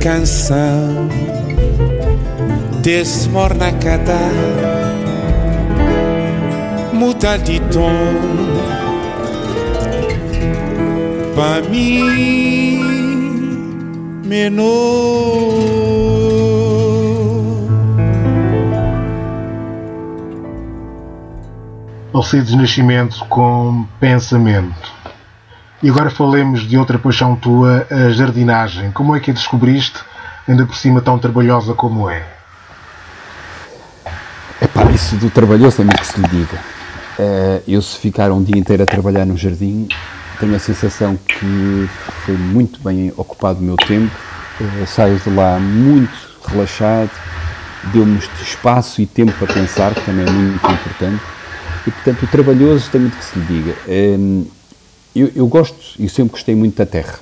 Canção 0.00 1.08
desse 2.82 3.28
morna 3.28 3.72
cada 3.72 4.18
muda 6.92 7.36
de 7.38 7.60
tom. 7.60 7.90
Para 11.34 11.68
mim 11.68 12.80
menor. 14.24 14.68
Alcides 22.12 22.54
Nascimento 22.54 23.24
com 23.28 23.86
Pensamento 24.00 24.87
e 25.82 25.88
agora 25.88 26.10
falemos 26.10 26.66
de 26.66 26.76
outra 26.76 26.98
paixão 26.98 27.36
tua, 27.36 27.86
a 27.90 28.10
jardinagem. 28.10 28.90
Como 28.90 29.14
é 29.14 29.20
que 29.20 29.30
a 29.30 29.34
descobriste, 29.34 30.00
ainda 30.46 30.66
por 30.66 30.76
cima 30.76 31.00
tão 31.00 31.18
trabalhosa 31.18 31.74
como 31.74 32.10
é? 32.10 32.26
Epá, 34.60 34.90
isso 34.90 35.16
do 35.16 35.30
trabalhoso 35.30 35.82
é 35.82 35.84
muito 35.84 36.00
que 36.00 36.06
se 36.06 36.20
lhe 36.20 36.28
diga. 36.28 36.58
Uh, 37.18 37.62
eu 37.66 37.80
se 37.80 37.96
ficar 37.98 38.32
um 38.32 38.42
dia 38.42 38.58
inteiro 38.58 38.82
a 38.82 38.86
trabalhar 38.86 39.24
no 39.24 39.36
jardim, 39.36 39.88
tenho 40.40 40.54
a 40.54 40.58
sensação 40.58 41.16
que 41.16 41.88
foi 42.24 42.36
muito 42.36 42.80
bem 42.80 43.12
ocupado 43.16 43.60
o 43.60 43.62
meu 43.62 43.76
tempo, 43.76 44.14
uh, 44.60 44.86
saio 44.86 45.18
de 45.18 45.30
lá 45.30 45.60
muito 45.60 46.28
relaxado, 46.46 47.10
deu-me 47.92 48.18
espaço 48.42 49.00
e 49.00 49.06
tempo 49.06 49.32
para 49.32 49.52
pensar, 49.52 49.94
que 49.94 50.00
também 50.00 50.26
é 50.26 50.30
muito 50.30 50.72
importante, 50.72 51.22
e 51.86 51.90
portanto 51.90 52.22
o 52.24 52.26
trabalhoso 52.26 52.90
tem 52.90 53.00
muito 53.00 53.16
que 53.16 53.24
se 53.24 53.38
lhe 53.38 53.44
diga. 53.46 53.76
Eu, 55.18 55.32
eu 55.34 55.46
gosto 55.48 55.76
e 55.98 56.08
sempre 56.08 56.30
gostei 56.30 56.54
muito 56.54 56.76
da 56.76 56.86
terra. 56.86 57.18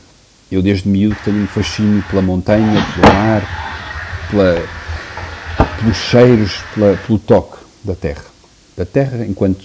Eu, 0.53 0.61
desde 0.61 0.86
miúdo, 0.86 1.16
tenho 1.24 1.42
um 1.42 1.47
fascínio 1.47 2.05
pela 2.11 2.20
montanha, 2.20 2.86
pelo 2.94 3.14
mar, 3.14 3.42
pela, 4.30 4.62
pelos 5.80 5.97
cheiros, 5.97 6.61
pela, 6.74 6.94
pelo 6.99 7.18
toque 7.18 7.57
da 7.82 7.94
terra. 7.94 8.24
Da 8.76 8.84
terra 8.84 9.24
enquanto 9.24 9.64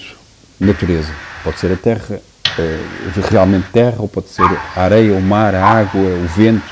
natureza. 0.57 1.11
Pode 1.43 1.59
ser 1.59 1.73
a 1.73 1.75
terra, 1.75 2.21
uh, 2.57 3.29
realmente 3.29 3.67
terra, 3.73 3.97
ou 3.99 4.07
pode 4.07 4.29
ser 4.29 4.45
a 4.77 4.81
areia, 4.81 5.13
o 5.13 5.21
mar, 5.21 5.53
a 5.53 5.65
água, 5.65 5.99
o 5.99 6.27
vento 6.27 6.63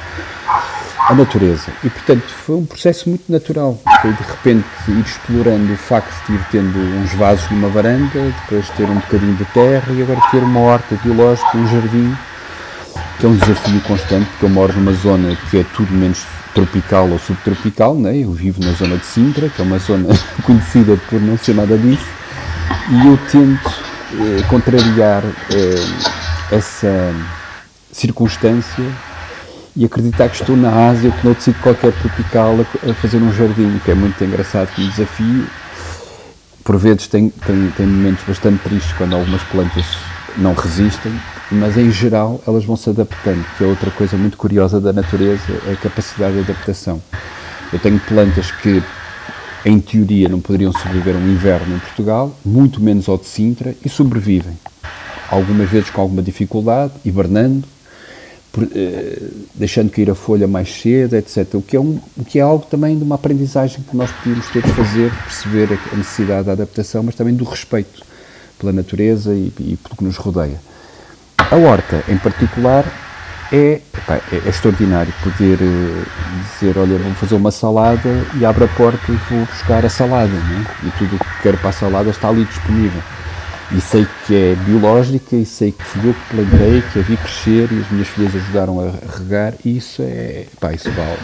a 1.09 1.13
natureza. 1.13 1.71
E, 1.83 1.89
portanto, 1.89 2.23
foi 2.45 2.55
um 2.55 2.65
processo 2.65 3.09
muito 3.09 3.29
natural. 3.29 3.77
Foi, 4.01 4.13
de 4.13 4.23
repente, 4.23 4.65
ir 4.87 4.99
explorando 5.01 5.73
o 5.73 5.77
facto 5.77 6.25
de 6.25 6.35
ir 6.35 6.45
tendo 6.51 6.79
uns 6.79 7.13
vasos 7.15 7.49
numa 7.51 7.67
varanda, 7.67 8.09
depois 8.13 8.69
ter 8.69 8.85
um 8.85 8.95
bocadinho 8.95 9.35
de 9.35 9.43
terra 9.45 9.91
e 9.91 10.01
agora 10.01 10.21
ter 10.31 10.41
uma 10.41 10.59
horta 10.61 10.95
biológica, 11.03 11.57
um 11.57 11.67
jardim, 11.67 12.15
que 13.19 13.25
é 13.25 13.29
um 13.29 13.35
desafio 13.35 13.81
constante, 13.81 14.25
porque 14.29 14.45
eu 14.45 14.49
moro 14.49 14.71
numa 14.71 14.93
zona 14.93 15.35
que 15.49 15.59
é 15.59 15.65
tudo 15.75 15.91
menos 15.91 16.25
tropical 16.53 17.09
ou 17.09 17.19
subtropical, 17.19 17.95
né? 17.95 18.17
eu 18.17 18.31
vivo 18.31 18.63
na 18.63 18.71
zona 18.71 18.95
de 18.95 19.05
Sintra, 19.05 19.49
que 19.49 19.61
é 19.61 19.65
uma 19.65 19.79
zona 19.79 20.07
conhecida 20.43 20.97
por 21.09 21.19
não 21.19 21.37
ser 21.37 21.55
nada 21.55 21.77
disso, 21.77 22.07
e 22.89 23.05
eu 23.05 23.19
tento 23.29 23.69
eh, 24.13 24.43
contrariar 24.47 25.23
eh, 25.51 26.55
essa 26.55 27.13
circunstância 27.91 28.85
e 29.79 29.85
acreditar 29.85 30.27
que 30.27 30.35
estou 30.35 30.57
na 30.57 30.89
Ásia, 30.89 31.09
que 31.09 31.23
noutro 31.23 31.41
sítio 31.41 31.61
qualquer 31.61 31.93
tropical, 31.93 32.53
a, 32.59 32.91
a, 32.91 32.93
fazer 32.95 33.15
um 33.15 33.31
jardim, 33.31 33.79
que 33.85 33.89
é 33.89 33.95
muito 33.95 34.21
engraçado 34.21 34.75
como 34.75 34.85
desafio. 34.89 35.47
Por 36.65 36.77
vezes 36.77 37.07
tem, 37.07 37.29
tem, 37.29 37.71
tem 37.77 37.87
momentos 37.87 38.25
bastante 38.27 38.61
tristes 38.61 38.91
quando 38.97 39.15
algumas 39.15 39.41
plantas 39.43 39.85
não 40.37 40.53
resistem, 40.53 41.13
mas 41.49 41.77
em 41.77 41.89
geral 41.89 42.43
elas 42.45 42.65
vão 42.65 42.75
se 42.75 42.89
adaptando, 42.89 43.45
que 43.57 43.63
é 43.63 43.67
outra 43.67 43.89
coisa 43.89 44.17
muito 44.17 44.35
curiosa 44.35 44.81
da 44.81 44.91
natureza, 44.91 45.41
é 45.65 45.71
a 45.71 45.77
capacidade 45.77 46.33
de 46.33 46.39
adaptação. 46.41 47.01
Eu 47.71 47.79
tenho 47.79 48.01
plantas 48.01 48.51
que, 48.51 48.83
em 49.63 49.79
teoria, 49.79 50.27
não 50.27 50.41
poderiam 50.41 50.73
sobreviver 50.73 51.15
um 51.15 51.25
inverno 51.25 51.77
em 51.77 51.79
Portugal, 51.79 52.35
muito 52.43 52.81
menos 52.81 53.07
ao 53.07 53.17
de 53.17 53.27
Sintra, 53.27 53.73
e 53.85 53.87
sobrevivem. 53.87 54.59
Algumas 55.31 55.69
vezes 55.69 55.89
com 55.89 56.01
alguma 56.01 56.21
dificuldade, 56.21 56.91
hibernando, 57.05 57.65
deixando 59.55 59.89
cair 59.89 60.09
a 60.09 60.15
folha 60.15 60.47
mais 60.47 60.81
cedo, 60.81 61.15
etc. 61.15 61.53
O 61.53 61.61
que, 61.61 61.75
é 61.75 61.79
um, 61.79 61.99
o 62.17 62.25
que 62.25 62.39
é 62.39 62.41
algo 62.41 62.65
também 62.65 62.97
de 62.97 63.03
uma 63.03 63.15
aprendizagem 63.15 63.83
que 63.87 63.95
nós 63.95 64.11
podíamos 64.11 64.47
todos 64.47 64.71
fazer, 64.71 65.11
perceber 65.23 65.79
a 65.93 65.95
necessidade 65.95 66.45
da 66.45 66.53
adaptação, 66.53 67.03
mas 67.03 67.15
também 67.15 67.35
do 67.35 67.43
respeito 67.43 68.03
pela 68.57 68.73
natureza 68.73 69.33
e, 69.33 69.51
e 69.59 69.77
pelo 69.81 69.95
que 69.95 70.03
nos 70.03 70.17
rodeia. 70.17 70.59
A 71.37 71.55
horta, 71.55 72.03
em 72.07 72.17
particular, 72.17 72.85
é, 73.51 73.81
epá, 73.93 74.15
é, 74.31 74.35
é, 74.45 74.49
extraordinário 74.49 75.11
poder 75.23 75.57
uh, 75.61 76.05
dizer, 76.43 76.77
olha, 76.77 76.97
vou 76.99 77.13
fazer 77.15 77.35
uma 77.35 77.49
salada 77.49 78.09
e 78.35 78.45
abro 78.45 78.65
a 78.65 78.67
porta 78.67 79.11
e 79.11 79.15
vou 79.29 79.45
buscar 79.45 79.83
a 79.83 79.89
salada, 79.89 80.31
né? 80.31 80.65
e 80.83 80.91
tudo 80.99 81.15
o 81.15 81.19
que 81.19 81.41
quero 81.41 81.57
para 81.57 81.69
a 81.69 81.73
salada 81.73 82.09
está 82.09 82.29
ali 82.29 82.45
disponível. 82.45 83.01
E 83.71 83.79
sei 83.79 84.07
que 84.25 84.35
é 84.35 84.55
biológica 84.65 85.35
e 85.35 85.45
sei 85.45 85.71
que 85.71 85.83
fui 85.83 86.09
eu 86.09 86.13
que 86.13 86.35
plantei, 86.35 86.81
que 86.91 86.99
a 86.99 87.01
vi 87.03 87.15
crescer 87.17 87.69
e 87.71 87.79
as 87.79 87.91
minhas 87.91 88.07
filhas 88.07 88.35
ajudaram 88.35 88.79
a 88.79 88.91
regar 89.17 89.53
e 89.63 89.77
isso 89.77 90.01
é, 90.01 90.47
pá, 90.59 90.73
isso 90.73 90.89
vale, 90.91 91.17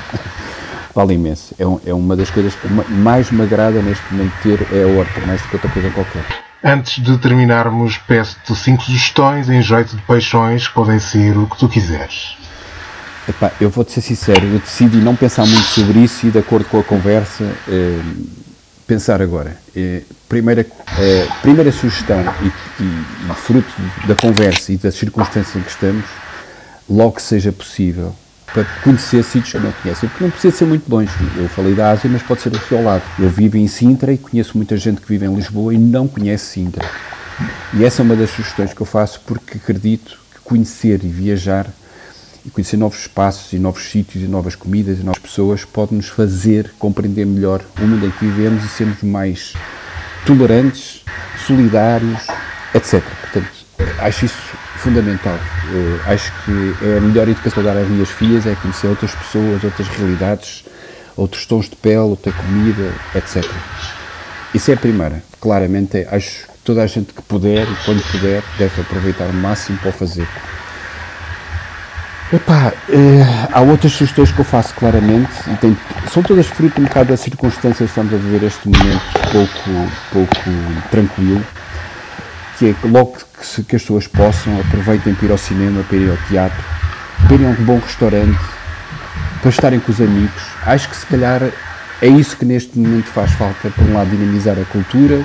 vale 0.93 1.13
imenso. 1.15 1.55
É, 1.57 1.65
um, 1.65 1.79
é 1.83 1.93
uma 1.93 2.15
das 2.15 2.29
coisas 2.29 2.53
que 2.53 2.67
mais 2.67 3.31
me 3.31 3.41
agrada 3.41 3.81
neste 3.81 4.03
momento 4.13 4.33
ter 4.43 4.59
é 4.71 4.83
a 4.83 4.87
horta, 4.87 5.21
mais 5.25 5.41
do 5.41 5.47
que 5.47 5.55
outra 5.55 5.71
coisa 5.71 5.89
qualquer. 5.89 6.23
Antes 6.63 7.03
de 7.03 7.17
terminarmos, 7.17 7.97
peço-te 7.97 8.55
cinco 8.55 8.83
sugestões 8.83 9.49
em 9.49 9.61
jeito 9.61 9.95
de 9.95 10.01
paixões 10.03 10.67
que 10.67 10.73
podem 10.75 10.99
ser 10.99 11.35
o 11.37 11.47
que 11.47 11.57
tu 11.57 11.67
quiseres. 11.67 12.37
Epá, 13.27 13.51
eu 13.59 13.71
vou-te 13.71 13.91
ser 13.91 14.01
sincero, 14.01 14.45
eu 14.45 14.59
decidi 14.59 14.97
não 14.97 15.15
pensar 15.15 15.47
muito 15.47 15.65
sobre 15.65 15.99
isso 15.99 16.27
e, 16.27 16.31
de 16.31 16.37
acordo 16.37 16.65
com 16.65 16.79
a 16.79 16.83
conversa, 16.83 17.43
eh, 17.67 17.99
pensar 18.85 19.21
agora. 19.21 19.57
Eh, 19.75 20.01
primeira, 20.29 20.65
eh, 20.97 21.27
primeira 21.41 21.71
sugestão, 21.71 22.19
e, 22.41 22.83
e, 22.83 23.31
e, 23.31 23.35
fruto 23.35 23.73
da 24.07 24.15
conversa 24.15 24.71
e 24.71 24.77
das 24.77 24.95
circunstâncias 24.95 25.55
em 25.55 25.61
que 25.61 25.69
estamos, 25.69 26.05
logo 26.89 27.13
que 27.13 27.21
seja 27.21 27.51
possível, 27.51 28.15
para 28.53 28.63
conhecer 28.83 29.23
sítios 29.23 29.51
que 29.51 29.59
não 29.59 29.71
conhecem, 29.71 30.07
porque 30.07 30.23
não 30.23 30.31
precisa 30.31 30.55
ser 30.55 30.65
muito 30.65 30.89
longe. 30.89 31.11
Eu 31.35 31.49
falei 31.49 31.73
da 31.73 31.91
Ásia, 31.91 32.09
mas 32.09 32.23
pode 32.23 32.41
ser 32.41 32.55
aqui 32.55 32.73
ao 32.73 32.83
lado. 32.83 33.03
Eu 33.19 33.29
vivo 33.29 33.57
em 33.57 33.67
Sintra 33.67 34.13
e 34.13 34.17
conheço 34.17 34.55
muita 34.55 34.77
gente 34.77 35.01
que 35.01 35.07
vive 35.07 35.25
em 35.25 35.35
Lisboa 35.35 35.73
e 35.73 35.77
não 35.77 36.07
conhece 36.07 36.45
Sintra. 36.45 36.87
E 37.73 37.83
essa 37.83 38.01
é 38.01 38.03
uma 38.03 38.15
das 38.15 38.29
sugestões 38.29 38.73
que 38.73 38.81
eu 38.81 38.85
faço 38.85 39.19
porque 39.25 39.57
acredito 39.57 40.17
que 40.33 40.39
conhecer 40.41 41.03
e 41.03 41.07
viajar 41.09 41.67
e 42.45 42.49
conhecer 42.49 42.77
novos 42.77 42.99
espaços 42.99 43.53
e 43.53 43.59
novos 43.59 43.89
sítios 43.89 44.23
e 44.23 44.27
novas 44.27 44.55
comidas 44.55 44.99
e 44.99 45.03
novas 45.03 45.21
pessoas 45.21 45.65
pode 45.65 45.95
nos 45.95 46.07
fazer 46.07 46.71
compreender 46.77 47.25
melhor 47.25 47.61
o 47.79 47.87
mundo 47.87 48.05
em 48.05 48.11
que 48.11 48.25
vivemos 48.25 48.63
e 48.63 48.67
sermos 48.67 49.01
mais 49.01 49.53
tolerantes, 50.25 51.03
solidários, 51.45 52.27
etc. 52.73 53.01
Portanto, 53.21 53.49
acho 53.99 54.25
isso 54.25 54.55
fundamental. 54.77 55.35
Uh, 55.35 56.11
acho 56.11 56.31
que 56.43 56.85
é 56.85 56.97
a 56.97 57.01
melhor 57.01 57.27
educação 57.27 57.63
dar 57.63 57.75
às 57.75 57.87
minhas 57.87 58.09
filhas 58.09 58.45
é 58.45 58.55
conhecer 58.55 58.87
outras 58.87 59.13
pessoas, 59.15 59.63
outras 59.63 59.87
realidades, 59.87 60.63
outros 61.15 61.45
tons 61.45 61.69
de 61.69 61.75
pele, 61.75 61.97
outra 61.97 62.31
comida, 62.31 62.93
etc. 63.15 63.43
Isso 64.53 64.69
é 64.69 64.75
a 64.75 64.77
primeira. 64.77 65.23
Claramente, 65.41 66.05
acho 66.09 66.45
que 66.45 66.53
toda 66.63 66.83
a 66.83 66.87
gente 66.87 67.13
que 67.13 67.21
puder 67.23 67.63
e 67.63 67.75
quando 67.85 68.03
puder 68.11 68.43
deve 68.57 68.81
aproveitar 68.81 69.25
o 69.25 69.33
máximo 69.33 69.77
para 69.79 69.89
o 69.89 69.93
fazer. 69.93 70.27
Epá, 72.33 72.73
uh, 72.89 73.49
há 73.51 73.61
outras 73.61 73.93
sugestões 73.93 74.31
que 74.31 74.39
eu 74.39 74.45
faço 74.45 74.73
claramente 74.73 75.31
e 75.47 75.55
tem, 75.57 75.77
são 76.11 76.23
todas 76.23 76.47
fruto 76.47 76.81
um 76.81 76.85
bocado 76.85 77.09
das 77.09 77.19
circunstâncias 77.19 77.77
que 77.77 77.99
estamos 77.99 78.13
a 78.13 78.17
viver 78.17 78.45
este 78.45 78.67
momento 78.67 79.01
pouco, 79.31 79.91
pouco 80.11 80.89
tranquilo 80.89 81.45
que 82.57 82.69
é 82.69 82.87
logo 82.87 83.17
que, 83.37 83.45
se, 83.45 83.63
que 83.63 83.75
as 83.75 83.81
pessoas 83.81 84.07
possam, 84.07 84.59
aproveitem 84.59 85.13
para 85.13 85.25
ir 85.25 85.31
ao 85.31 85.37
cinema, 85.37 85.83
para 85.83 85.97
ir 85.97 86.09
ao 86.09 86.17
teatro, 86.27 86.63
para 87.27 87.35
ir 87.35 87.45
a 87.45 87.49
um 87.49 87.65
bom 87.65 87.79
restaurante, 87.79 88.39
para 89.41 89.49
estarem 89.49 89.79
com 89.79 89.91
os 89.91 90.01
amigos. 90.01 90.43
Acho 90.65 90.89
que 90.89 90.95
se 90.95 91.05
calhar 91.05 91.41
é 92.01 92.07
isso 92.07 92.37
que 92.37 92.45
neste 92.45 92.77
momento 92.77 93.07
faz 93.07 93.31
falta. 93.33 93.69
Por 93.69 93.83
um 93.83 93.93
lado, 93.93 94.09
dinamizar 94.09 94.57
a 94.57 94.65
cultura, 94.65 95.23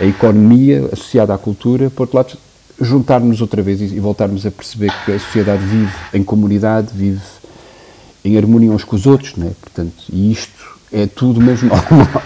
a 0.00 0.04
economia 0.04 0.88
associada 0.92 1.34
à 1.34 1.38
cultura, 1.38 1.90
por 1.90 2.04
outro 2.04 2.16
lado, 2.16 2.38
juntar-nos 2.80 3.40
outra 3.40 3.62
vez 3.62 3.80
e 3.80 3.98
voltarmos 3.98 4.44
a 4.44 4.50
perceber 4.50 4.92
que 5.04 5.12
a 5.12 5.18
sociedade 5.18 5.64
vive 5.64 5.92
em 6.12 6.22
comunidade, 6.22 6.88
vive 6.92 7.22
em 8.24 8.36
harmonia 8.36 8.70
uns 8.70 8.84
com 8.84 8.96
os 8.96 9.06
outros, 9.06 9.36
né? 9.36 9.52
Portanto, 9.60 9.94
e 10.12 10.32
isto 10.32 10.76
é 10.92 11.06
tudo 11.06 11.40
mesmo 11.40 11.70
normal 11.90 12.22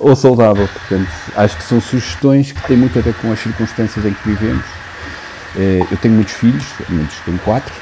ou 0.00 0.16
saudável. 0.16 0.68
Portanto, 0.68 1.08
acho 1.36 1.56
que 1.56 1.64
são 1.64 1.80
sugestões 1.80 2.52
que 2.52 2.66
têm 2.66 2.76
muito 2.76 2.98
a 2.98 3.02
ver 3.02 3.14
com 3.14 3.30
as 3.30 3.38
circunstâncias 3.38 4.04
em 4.04 4.12
que 4.12 4.28
vivemos. 4.28 4.64
Eh, 5.56 5.86
eu 5.90 5.96
tenho 5.98 6.14
muitos 6.14 6.34
filhos, 6.34 6.64
muitos, 6.88 7.16
tenho 7.24 7.38
quatro, 7.40 7.72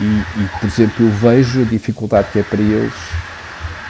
e, 0.00 0.04
e, 0.04 0.48
por 0.60 0.66
exemplo, 0.66 1.06
eu 1.06 1.10
vejo 1.10 1.62
a 1.62 1.64
dificuldade 1.64 2.28
que 2.32 2.38
é 2.38 2.42
para 2.42 2.60
eles 2.60 2.92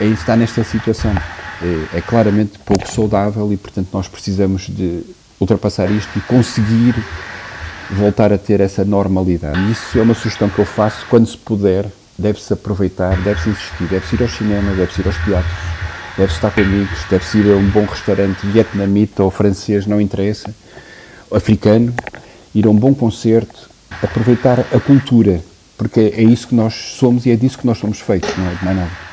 em 0.01 0.13
estar 0.13 0.37
nesta 0.37 0.63
situação. 0.65 1.15
É, 1.63 1.99
é 1.99 2.01
claramente 2.03 2.59
pouco 2.59 2.91
saudável 2.91 3.51
e, 3.53 3.57
portanto, 3.57 3.89
nós 3.93 4.07
precisamos 4.07 4.67
de 4.69 5.03
ultrapassar 5.41 5.91
isto 5.91 6.11
e 6.17 6.21
conseguir 6.23 6.95
voltar 7.91 8.33
a 8.33 8.39
ter 8.39 8.61
essa 8.61 8.85
normalidade. 8.85 9.59
E 9.59 9.73
isso 9.73 9.99
é 9.99 10.03
uma 10.03 10.15
sugestão 10.15 10.49
que 10.49 10.59
eu 10.59 10.67
faço 10.67 11.07
quando 11.09 11.27
se 11.27 11.37
puder, 11.37 11.87
deve-se 12.19 12.53
aproveitar, 12.53 13.17
deve-se 13.23 13.51
insistir, 13.51 13.85
deve-se 13.85 14.17
ir 14.17 14.23
ao 14.23 14.29
cinema, 14.29 14.73
deve-se 14.73 15.01
ir 15.01 15.07
aos 15.07 15.17
teatros, 15.19 15.53
deve 16.17 16.33
estar 16.33 16.51
com 16.51 16.61
amigos, 16.61 16.99
deve-se 17.09 17.39
ir 17.39 17.53
a 17.53 17.57
um 17.57 17.69
bom 17.69 17.85
restaurante 17.85 18.47
vietnamita 18.47 19.23
ou 19.23 19.31
francês, 19.31 19.87
não 19.87 20.01
interessa, 20.01 20.55
africano, 21.33 21.95
ir 22.55 22.67
a 22.67 22.71
um 22.71 22.77
bom 22.77 22.95
concerto, 22.95 23.69
aproveitar 24.03 24.61
a 24.61 24.81
cultura, 24.81 25.41
porque 25.77 26.13
é 26.17 26.23
isso 26.23 26.49
que 26.49 26.55
nós 26.55 26.75
somos 26.75 27.27
e 27.27 27.31
é 27.31 27.37
disso 27.37 27.59
que 27.59 27.67
nós 27.67 27.79
somos 27.79 28.01
feitos, 28.01 28.31
não 28.37 28.47
é 28.51 28.55
de 28.55 28.65
mais 28.65 28.77
nada. 28.77 29.07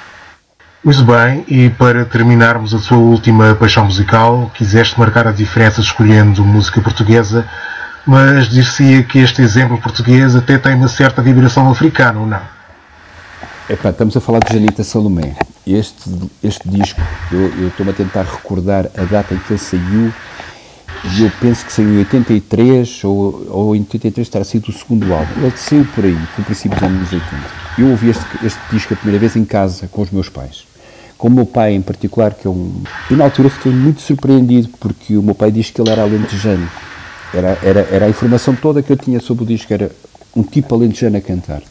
Muito 0.83 1.05
bem, 1.05 1.45
e 1.47 1.69
para 1.69 2.03
terminarmos 2.03 2.73
a 2.73 2.79
sua 2.79 2.97
última 2.97 3.55
paixão 3.55 3.85
musical, 3.85 4.51
quiseste 4.53 4.99
marcar 4.99 5.25
a 5.25 5.31
diferença 5.31 5.79
escolhendo 5.79 6.43
música 6.43 6.81
portuguesa, 6.81 7.47
mas 8.05 8.49
dir-se-ia 8.49 9.03
que 9.03 9.19
este 9.19 9.41
exemplo 9.41 9.77
português 9.77 10.35
até 10.35 10.57
tem 10.57 10.75
uma 10.75 10.87
certa 10.87 11.21
vibração 11.21 11.69
africana, 11.69 12.19
ou 12.19 12.27
não? 12.27 12.41
Epá, 13.69 13.91
estamos 13.91 14.15
a 14.17 14.21
falar 14.21 14.39
de 14.39 14.53
Janita 14.53 14.83
Salomé. 14.83 15.35
Este, 15.65 16.09
este 16.43 16.67
disco, 16.67 17.01
eu 17.31 17.69
estou-me 17.69 17.91
a 17.91 17.95
tentar 17.95 18.23
recordar 18.23 18.87
a 18.97 19.03
data 19.03 19.33
em 19.33 19.37
que 19.37 19.53
ele 19.53 19.59
saiu, 19.59 20.13
e 21.11 21.23
eu 21.23 21.31
penso 21.39 21.65
que 21.65 21.71
saiu 21.71 21.93
em 21.93 21.99
83 21.99 23.03
ou, 23.03 23.47
ou 23.49 23.75
em 23.75 23.79
83 23.79 24.27
terá 24.29 24.43
sido 24.43 24.69
o 24.69 24.73
segundo 24.73 25.13
álbum. 25.13 25.41
Ele 25.41 25.53
saiu 25.55 25.85
por 25.85 26.03
aí, 26.03 26.11
no 26.11 26.45
princípio 26.45 26.77
dos 26.77 26.87
anos 26.87 27.11
80. 27.11 27.27
Eu 27.77 27.89
ouvi 27.89 28.09
este, 28.09 28.25
este 28.43 28.59
disco 28.71 28.93
a 28.93 28.97
primeira 28.97 29.19
vez 29.19 29.35
em 29.35 29.45
casa 29.45 29.87
com 29.87 30.01
os 30.01 30.11
meus 30.11 30.29
pais. 30.29 30.65
Com 31.17 31.27
o 31.27 31.31
meu 31.31 31.45
pai 31.45 31.73
em 31.73 31.81
particular, 31.81 32.33
que 32.33 32.47
é 32.47 32.49
um. 32.49 32.83
E 33.09 33.15
na 33.15 33.23
altura 33.25 33.49
fiquei 33.49 33.71
muito 33.71 34.01
surpreendido 34.01 34.69
porque 34.79 35.17
o 35.17 35.23
meu 35.23 35.35
pai 35.35 35.51
diz 35.51 35.69
que 35.69 35.81
ele 35.81 35.89
era 35.89 36.03
alentejano. 36.03 36.69
Era, 37.33 37.57
era, 37.63 37.79
era 37.91 38.05
a 38.05 38.09
informação 38.09 38.55
toda 38.55 38.83
que 38.83 38.91
eu 38.91 38.97
tinha 38.97 39.19
sobre 39.19 39.43
o 39.43 39.47
disco, 39.47 39.73
era 39.73 39.89
um 40.35 40.43
tipo 40.43 40.75
alentejano 40.75 41.17
a 41.17 41.21
cantar. 41.21 41.63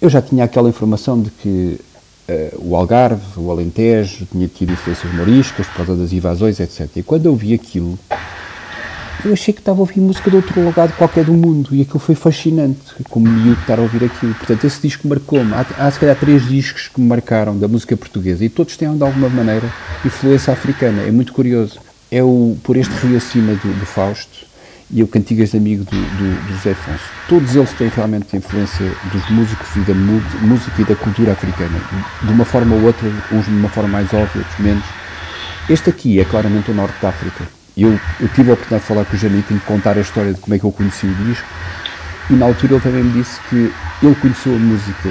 Eu 0.00 0.10
já 0.10 0.20
tinha 0.20 0.44
aquela 0.44 0.68
informação 0.68 1.20
de 1.20 1.30
que 1.30 1.80
uh, 2.28 2.68
o 2.70 2.76
Algarve, 2.76 3.22
o 3.38 3.50
Alentejo, 3.50 4.26
tinha 4.30 4.46
tido 4.46 4.72
influências 4.72 5.12
moriscas 5.14 5.66
por 5.68 5.76
causa 5.76 5.96
das 5.96 6.12
invasões, 6.12 6.60
etc. 6.60 6.88
E 6.96 7.02
quando 7.02 7.26
eu 7.26 7.34
vi 7.34 7.54
aquilo, 7.54 7.98
eu 9.24 9.32
achei 9.32 9.54
que 9.54 9.60
estava 9.60 9.78
a 9.78 9.80
ouvir 9.80 10.00
música 10.00 10.30
de 10.30 10.36
outro 10.36 10.60
lugar 10.62 10.92
qualquer 10.92 11.24
do 11.24 11.32
mundo 11.32 11.74
e 11.74 11.80
aquilo 11.80 11.98
foi 11.98 12.14
fascinante, 12.14 12.80
como 13.08 13.26
miúdo 13.26 13.60
estar 13.60 13.78
a 13.78 13.82
ouvir 13.82 14.04
aquilo. 14.04 14.34
Portanto, 14.34 14.64
esse 14.64 14.80
disco 14.80 15.08
marcou-me. 15.08 15.52
Há, 15.54 15.66
há 15.78 15.90
se 15.90 15.98
calhar 15.98 16.16
três 16.16 16.46
discos 16.46 16.88
que 16.88 17.00
me 17.00 17.08
marcaram 17.08 17.58
da 17.58 17.66
música 17.66 17.96
portuguesa 17.96 18.44
e 18.44 18.48
todos 18.48 18.76
têm 18.76 18.94
de 18.94 19.02
alguma 19.02 19.28
maneira 19.28 19.72
influência 20.04 20.52
africana. 20.52 21.02
É 21.02 21.10
muito 21.10 21.32
curioso. 21.32 21.78
É 22.10 22.22
o 22.22 22.56
Por 22.62 22.76
Este 22.76 22.92
Rio 23.04 23.16
Acima 23.16 23.54
do, 23.54 23.80
do 23.80 23.86
Fausto, 23.86 24.46
e 24.90 25.02
o 25.02 25.08
Cantigas 25.08 25.50
de 25.50 25.56
Amigo 25.56 25.84
do, 25.84 25.90
do, 25.90 26.46
do 26.46 26.52
José 26.54 26.72
Afonso. 26.72 27.04
Todos 27.28 27.56
eles 27.56 27.72
têm 27.72 27.88
realmente 27.88 28.36
influência 28.36 28.86
dos 29.12 29.28
músicos 29.30 29.68
e 29.76 29.80
da 29.80 29.94
música 29.94 30.82
e 30.82 30.84
da 30.84 30.94
cultura 30.94 31.32
africana, 31.32 31.80
de 32.22 32.32
uma 32.32 32.44
forma 32.44 32.74
ou 32.76 32.82
outra, 32.82 33.08
uns 33.32 33.46
de 33.46 33.50
uma 33.50 33.68
forma 33.68 33.90
mais 33.90 34.06
óbvia, 34.14 34.42
outros 34.42 34.58
menos. 34.58 34.84
Este 35.68 35.90
aqui 35.90 36.20
é 36.20 36.24
claramente 36.24 36.70
o 36.70 36.74
Norte 36.74 36.94
da 37.02 37.08
África. 37.08 37.44
Eu, 37.76 37.98
eu 38.20 38.28
tive 38.28 38.50
a 38.50 38.54
oportunidade 38.54 38.82
de 38.82 38.88
falar 38.88 39.04
com 39.04 39.16
o 39.16 39.18
Janito 39.18 39.52
e 39.52 39.58
contar 39.60 39.98
a 39.98 40.00
história 40.00 40.32
de 40.32 40.40
como 40.40 40.54
é 40.54 40.58
que 40.58 40.64
eu 40.64 40.72
conheci 40.72 41.06
o 41.06 41.14
disco 41.26 41.46
E 42.30 42.32
na 42.32 42.46
altura 42.46 42.74
ele 42.74 42.80
também 42.80 43.04
me 43.04 43.12
disse 43.12 43.38
que 43.50 43.70
ele 44.02 44.14
conheceu 44.14 44.54
a 44.54 44.58
música 44.58 45.08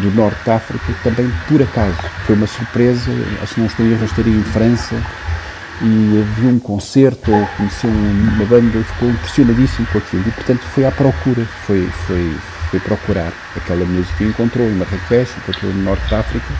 do 0.00 0.10
Norte 0.14 0.44
de 0.44 0.50
África 0.50 0.94
também 1.02 1.32
por 1.48 1.60
acaso. 1.62 1.96
Foi 2.26 2.36
uma 2.36 2.46
surpresa, 2.46 3.10
que 3.10 3.60
não 3.60 3.66
estou 3.66 3.86
rastaria 3.98 4.32
em 4.32 4.44
França, 4.44 4.94
e 5.82 6.24
viu 6.36 6.50
um 6.50 6.58
concerto 6.58 7.32
ou 7.32 7.46
conheceu 7.56 7.90
uma 7.90 8.44
banda 8.44 8.78
e 8.78 8.84
ficou 8.84 9.10
impressionadíssimo 9.10 9.86
com 9.88 9.98
aquilo. 9.98 10.24
E 10.26 10.30
portanto 10.30 10.62
foi 10.74 10.84
à 10.84 10.90
procura, 10.90 11.44
foi, 11.66 11.86
foi, 12.06 12.36
foi 12.70 12.80
procurar 12.80 13.32
aquela 13.56 13.84
música 13.84 14.24
e 14.24 14.28
encontrou 14.28 14.66
em 14.66 14.74
Marrakech, 14.74 15.30
encontrou 15.38 15.72
no 15.72 15.82
Norte 15.82 16.06
de 16.06 16.14
África 16.14 16.54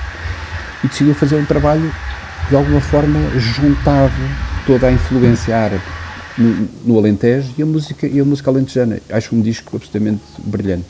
e 0.82 0.88
decidiu 0.88 1.14
fazer 1.14 1.36
um 1.36 1.44
trabalho 1.44 1.92
de 2.48 2.56
alguma 2.56 2.80
forma 2.80 3.18
juntava 3.38 4.12
toda 4.66 4.88
a 4.88 4.92
influência 4.92 5.56
árabe 5.56 5.82
no, 6.36 6.68
no 6.84 6.98
Alentejo 6.98 7.54
e 7.56 7.62
a 7.62 7.66
música 7.66 8.06
e 8.06 8.20
a 8.20 8.24
música 8.24 8.50
alentejana. 8.50 8.98
Acho 9.10 9.34
um 9.34 9.40
disco 9.40 9.76
absolutamente 9.76 10.22
brilhante. 10.38 10.86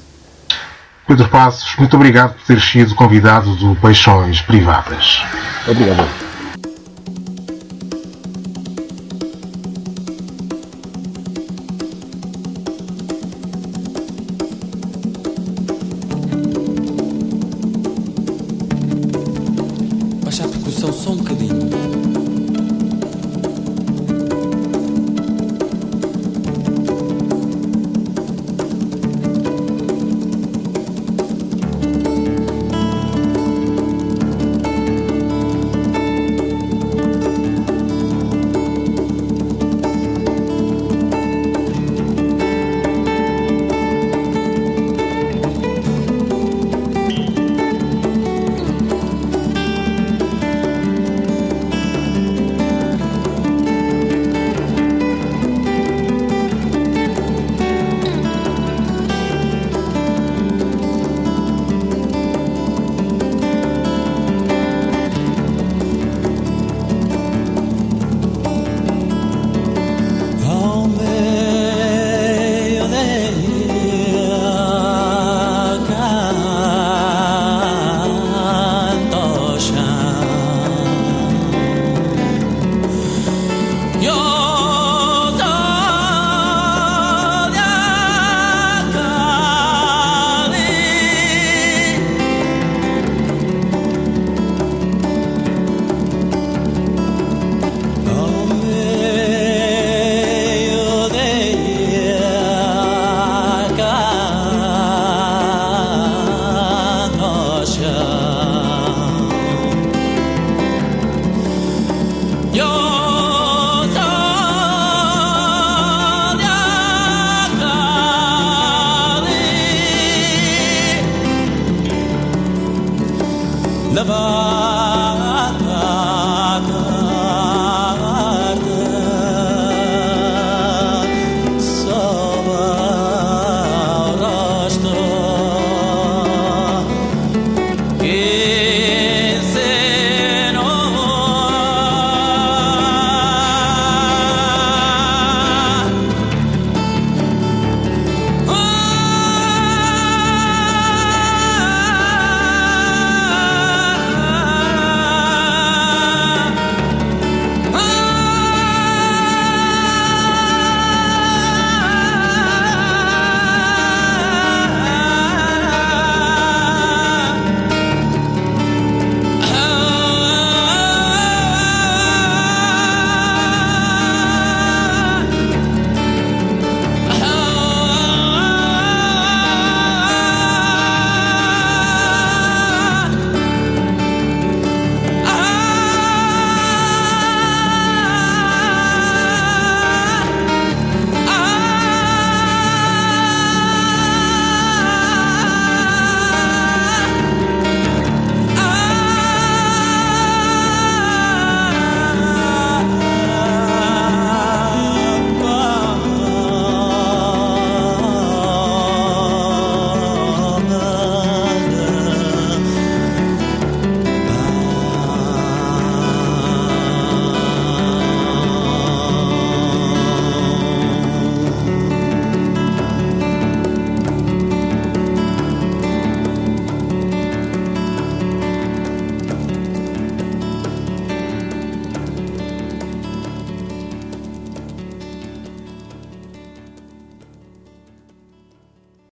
Pedro 1.07 1.29
Passos, 1.29 1.77
muito 1.77 1.95
obrigado 1.97 2.35
por 2.35 2.47
ter 2.47 2.61
sido 2.61 2.95
convidado 2.95 3.55
do 3.57 3.77
Paixões 3.77 4.41
Privadas. 4.41 5.23
Obrigado. 5.69 6.24